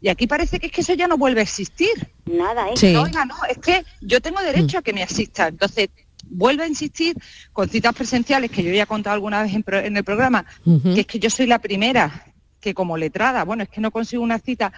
[0.00, 2.10] y aquí parece que es que eso ya no vuelve a existir.
[2.26, 2.76] Nada, ¿eh?
[2.76, 2.92] Sí.
[2.92, 5.48] No, oiga, no, es que yo tengo derecho a que me asista.
[5.48, 5.88] Entonces,
[6.28, 7.16] vuelve a insistir
[7.52, 10.44] con citas presenciales, que yo ya he contado alguna vez en, pro- en el programa,
[10.94, 12.26] que es que yo soy la primera
[12.60, 14.72] que como letrada, bueno, es que no consigo una cita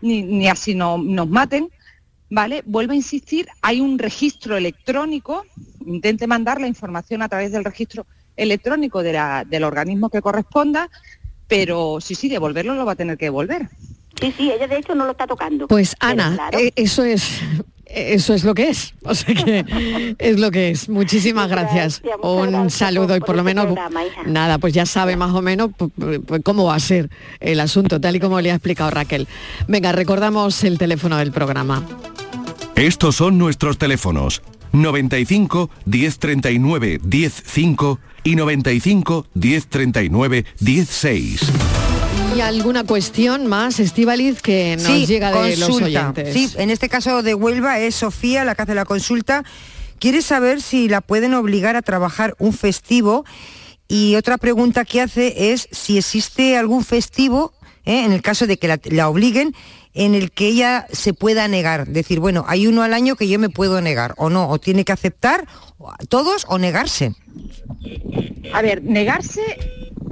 [0.00, 1.68] ni, ni así no, nos maten,
[2.30, 2.62] ¿vale?
[2.64, 5.44] Vuelve a insistir, hay un registro electrónico,
[5.84, 8.06] intente mandar la información a través del registro
[8.36, 10.88] electrónico de la- del organismo que corresponda,
[11.48, 13.68] pero sí, sí, devolverlo lo va a tener que devolver.
[14.20, 15.66] Sí, sí, ella de hecho no lo está tocando.
[15.68, 16.58] Pues Ana, claro.
[16.58, 17.40] eh, eso es
[17.86, 18.94] eso es lo que es.
[19.04, 20.88] O sea que es lo que es.
[20.88, 22.00] Muchísimas gracias.
[22.22, 23.66] Un saludo y por lo menos
[24.26, 25.70] nada, pues ya sabe más o menos
[26.44, 27.10] cómo va a ser
[27.40, 29.26] el asunto, tal y como le ha explicado Raquel.
[29.68, 31.82] Venga, recordamos el teléfono del programa.
[32.76, 34.40] Estos son nuestros teléfonos.
[34.72, 41.40] 95 1039 105 y 95 1039 16.
[42.36, 46.10] ¿Y alguna cuestión más, Estivaliz, que nos Sí, llega de los consulta.
[46.12, 46.32] oyentes?
[46.32, 49.44] Sí, en este caso de Huelva es Sofía la que hace la consulta.
[49.98, 53.24] Quiere saber si la pueden obligar a trabajar un festivo
[53.86, 57.52] y otra pregunta que hace es si existe algún festivo,
[57.84, 58.04] ¿eh?
[58.04, 59.54] en el caso de que la, la obliguen,
[59.94, 61.86] en el que ella se pueda negar.
[61.86, 64.84] Decir, bueno, hay uno al año que yo me puedo negar o no, o tiene
[64.84, 65.46] que aceptar
[66.08, 67.14] todos o negarse.
[68.52, 69.42] A ver, negarse,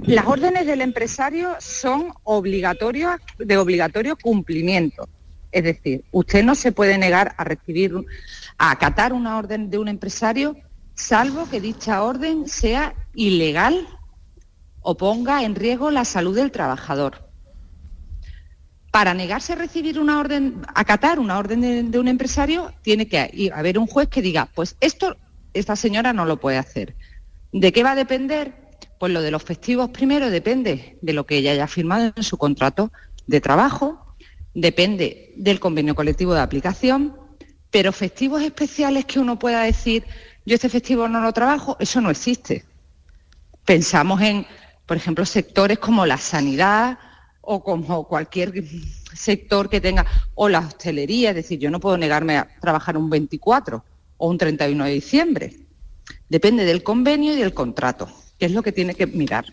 [0.04, 5.08] las órdenes del empresario son obligatorias, de obligatorio cumplimiento.
[5.52, 7.92] Es decir, usted no se puede negar a recibir,
[8.58, 10.56] a acatar una orden de un empresario,
[10.94, 13.86] salvo que dicha orden sea ilegal
[14.82, 17.29] o ponga en riesgo la salud del trabajador.
[18.90, 23.50] Para negarse a recibir una orden, acatar una orden de, de un empresario, tiene que
[23.54, 25.16] haber un juez que diga, pues esto
[25.54, 26.94] esta señora no lo puede hacer.
[27.52, 28.54] ¿De qué va a depender?
[28.98, 32.36] Pues lo de los festivos primero depende de lo que ella haya firmado en su
[32.38, 32.92] contrato
[33.26, 34.14] de trabajo,
[34.54, 37.16] depende del convenio colectivo de aplicación,
[37.70, 40.04] pero festivos especiales que uno pueda decir,
[40.44, 42.64] yo este festivo no lo trabajo, eso no existe.
[43.64, 44.46] Pensamos en,
[44.86, 46.98] por ejemplo, sectores como la sanidad
[47.52, 48.62] o como cualquier
[49.12, 53.10] sector que tenga, o la hostelería, es decir, yo no puedo negarme a trabajar un
[53.10, 53.84] 24
[54.18, 55.56] o un 31 de diciembre.
[56.28, 59.46] Depende del convenio y del contrato, que es lo que tiene que mirar.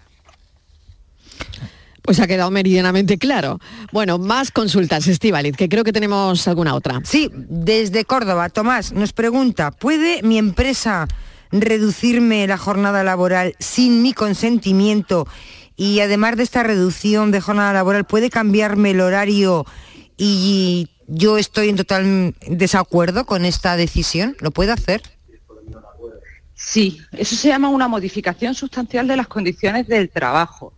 [2.04, 3.60] Pues ha quedado meridianamente claro.
[3.92, 7.02] Bueno, más consultas, Estivaliz, que creo que tenemos alguna otra.
[7.04, 11.08] Sí, desde Córdoba, Tomás nos pregunta, ¿puede mi empresa
[11.52, 15.28] reducirme la jornada laboral sin mi consentimiento?
[15.78, 19.66] Y además de esta reducción de jornada laboral, ¿puede cambiarme el horario
[20.18, 24.36] y yo estoy en total desacuerdo con esta decisión.
[24.42, 25.02] ¿Lo puede hacer?
[26.54, 30.74] Sí, eso se llama una modificación sustancial de las condiciones del trabajo.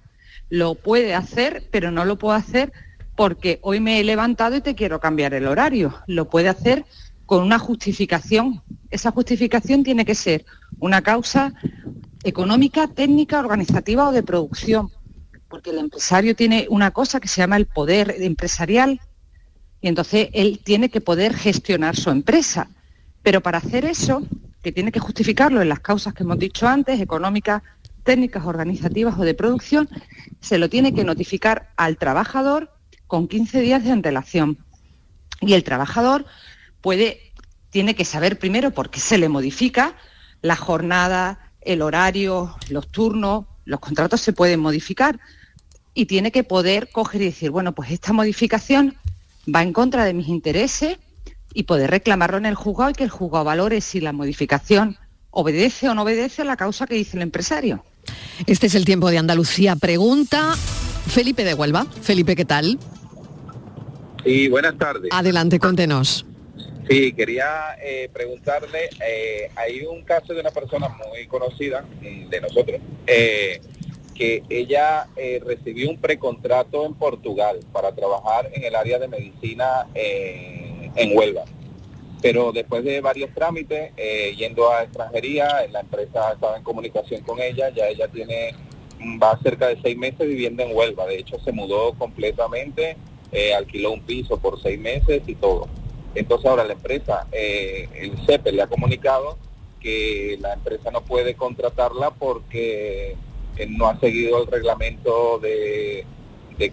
[0.50, 2.72] Lo puede hacer, pero no lo puede hacer
[3.16, 5.96] porque hoy me he levantado y te quiero cambiar el horario.
[6.08, 6.86] Lo puede hacer
[7.26, 8.62] con una justificación.
[8.90, 10.46] Esa justificación tiene que ser
[10.80, 11.54] una causa
[12.24, 14.90] económica, técnica, organizativa o de producción,
[15.48, 19.02] porque el empresario tiene una cosa que se llama el poder empresarial
[19.82, 22.70] y entonces él tiene que poder gestionar su empresa.
[23.24, 24.24] Pero para hacer eso,
[24.62, 27.64] que tiene que justificarlo en las causas que hemos dicho antes, económicas,
[28.04, 29.90] técnicas, organizativas o de producción,
[30.42, 32.72] se lo tiene que notificar al trabajador
[33.08, 34.58] con 15 días de antelación.
[35.42, 36.26] Y el trabajador
[36.82, 37.34] puede,
[37.70, 39.96] tiene que saber primero por qué se le modifica
[40.42, 45.20] la jornada, el horario, los turnos, los contratos se pueden modificar
[45.94, 48.96] y tiene que poder coger y decir, bueno, pues esta modificación
[49.54, 50.98] va en contra de mis intereses
[51.54, 54.98] y poder reclamarlo en el juzgado y que el juzgado valore si la modificación
[55.32, 57.84] obedece o no obedece a la causa que dice el empresario.
[58.48, 59.76] Este es el tiempo de Andalucía.
[59.76, 60.56] Pregunta
[61.08, 61.86] Felipe de Huelva.
[62.02, 62.80] Felipe, ¿qué tal?
[64.24, 65.10] Sí, buenas tardes.
[65.12, 66.26] Adelante, cuéntenos.
[66.90, 72.42] Sí, quería eh, preguntarle, eh, hay un caso de una persona muy conocida mm, de
[72.42, 73.62] nosotros, eh,
[74.16, 75.08] que ella
[75.46, 81.46] recibió un precontrato en Portugal para trabajar en el área de medicina en Huelva.
[82.22, 83.94] Pero después de varios trámites,
[84.36, 88.54] yendo a extranjería, la empresa estaba en comunicación con ella, ya ella tiene,
[89.00, 91.06] mm, va cerca de seis meses viviendo en Huelva.
[91.06, 92.98] De hecho, se mudó completamente,
[93.56, 95.70] alquiló un piso por seis meses y todo.
[96.16, 99.38] Entonces ahora la empresa, el CEPE le ha comunicado
[99.80, 103.16] que la empresa no puede contratarla porque
[103.70, 106.06] no ha seguido el reglamento de,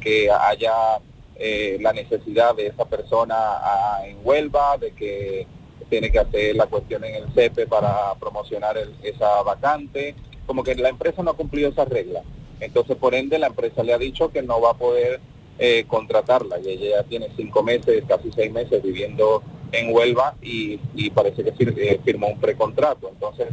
[0.01, 1.01] que haya
[1.37, 3.59] eh, la necesidad de esa persona
[4.05, 5.47] en Huelva, de que
[5.89, 10.14] tiene que hacer la cuestión en el CEPE para promocionar esa vacante,
[10.47, 12.22] como que la empresa no ha cumplido esa regla.
[12.61, 15.20] Entonces, por ende, la empresa le ha dicho que no va a poder
[15.59, 19.42] eh, contratarla y ella ya tiene cinco meses, casi seis meses viviendo
[19.72, 20.78] en Huelva y,
[21.11, 23.09] parece que eh, firmó un precontrato.
[23.09, 23.48] Entonces,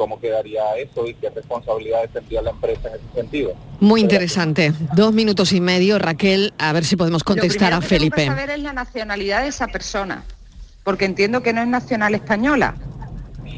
[0.00, 3.54] cómo quedaría eso y qué responsabilidades tendría la empresa en ese sentido.
[3.80, 4.72] Muy interesante.
[4.94, 8.26] Dos minutos y medio, Raquel, a ver si podemos contestar a Felipe.
[8.26, 10.24] Lo que saber es la nacionalidad de esa persona,
[10.84, 12.74] porque entiendo que no es nacional española.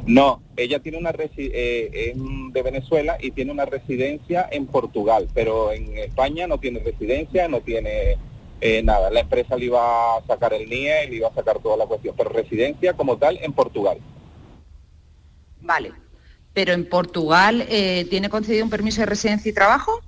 [0.07, 5.97] No, ella tiene una eh, de Venezuela y tiene una residencia en Portugal, pero en
[5.97, 8.19] España no tiene residencia, no tiene
[8.61, 9.11] eh, nada.
[9.11, 12.15] La empresa le iba a sacar el NIE, le iba a sacar toda la cuestión,
[12.17, 13.99] pero residencia como tal en Portugal.
[15.61, 15.93] Vale,
[16.53, 20.01] pero en Portugal eh, tiene concedido un permiso de residencia y trabajo.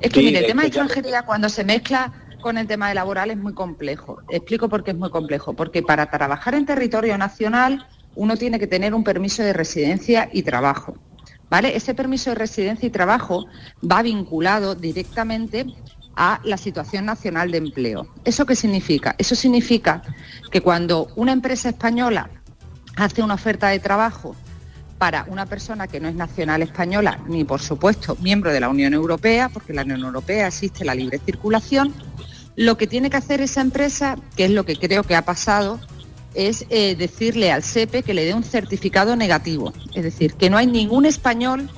[0.00, 3.30] Es que mire, el tema de extranjería cuando se mezcla con el tema de laboral
[3.30, 4.18] es muy complejo.
[4.28, 5.54] Explico por qué es muy complejo.
[5.54, 10.42] Porque para trabajar en territorio nacional uno tiene que tener un permiso de residencia y
[10.42, 10.96] trabajo.
[11.50, 11.76] ¿Vale?
[11.76, 13.46] Ese permiso de residencia y trabajo
[13.84, 15.66] va vinculado directamente
[16.16, 18.06] a la situación nacional de empleo.
[18.24, 19.14] ¿Eso qué significa?
[19.18, 20.02] Eso significa
[20.50, 22.30] que cuando una empresa española
[22.96, 24.34] hace una oferta de trabajo
[24.98, 28.94] para una persona que no es nacional española ni, por supuesto, miembro de la Unión
[28.94, 31.92] Europea, porque en la Unión Europea existe la libre circulación,
[32.54, 35.80] lo que tiene que hacer esa empresa, que es lo que creo que ha pasado,
[36.34, 39.72] es eh, decirle al SEPE que le dé un certificado negativo.
[39.94, 41.70] Es decir, que no hay ningún español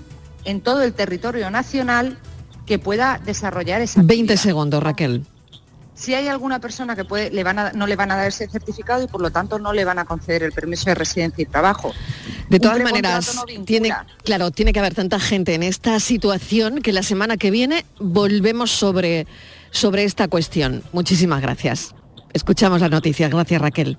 [0.45, 2.19] en todo el territorio nacional
[2.67, 4.03] que pueda desarrollar esa.
[4.03, 5.25] 20 segundos, Raquel
[5.95, 9.03] si hay alguna persona que puede, le van no le van a dar ese certificado
[9.05, 11.93] y por lo tanto no le van a conceder el permiso de residencia y trabajo.
[12.51, 13.95] De todas maneras, tiene,
[14.25, 18.71] claro, tiene que haber tanta gente en esta situación que la semana que viene volvemos
[18.73, 19.27] sobre
[19.71, 20.83] sobre esta cuestión.
[20.93, 21.95] Muchísimas gracias.
[22.33, 23.31] Escuchamos las noticias.
[23.31, 23.99] Gracias Raquel.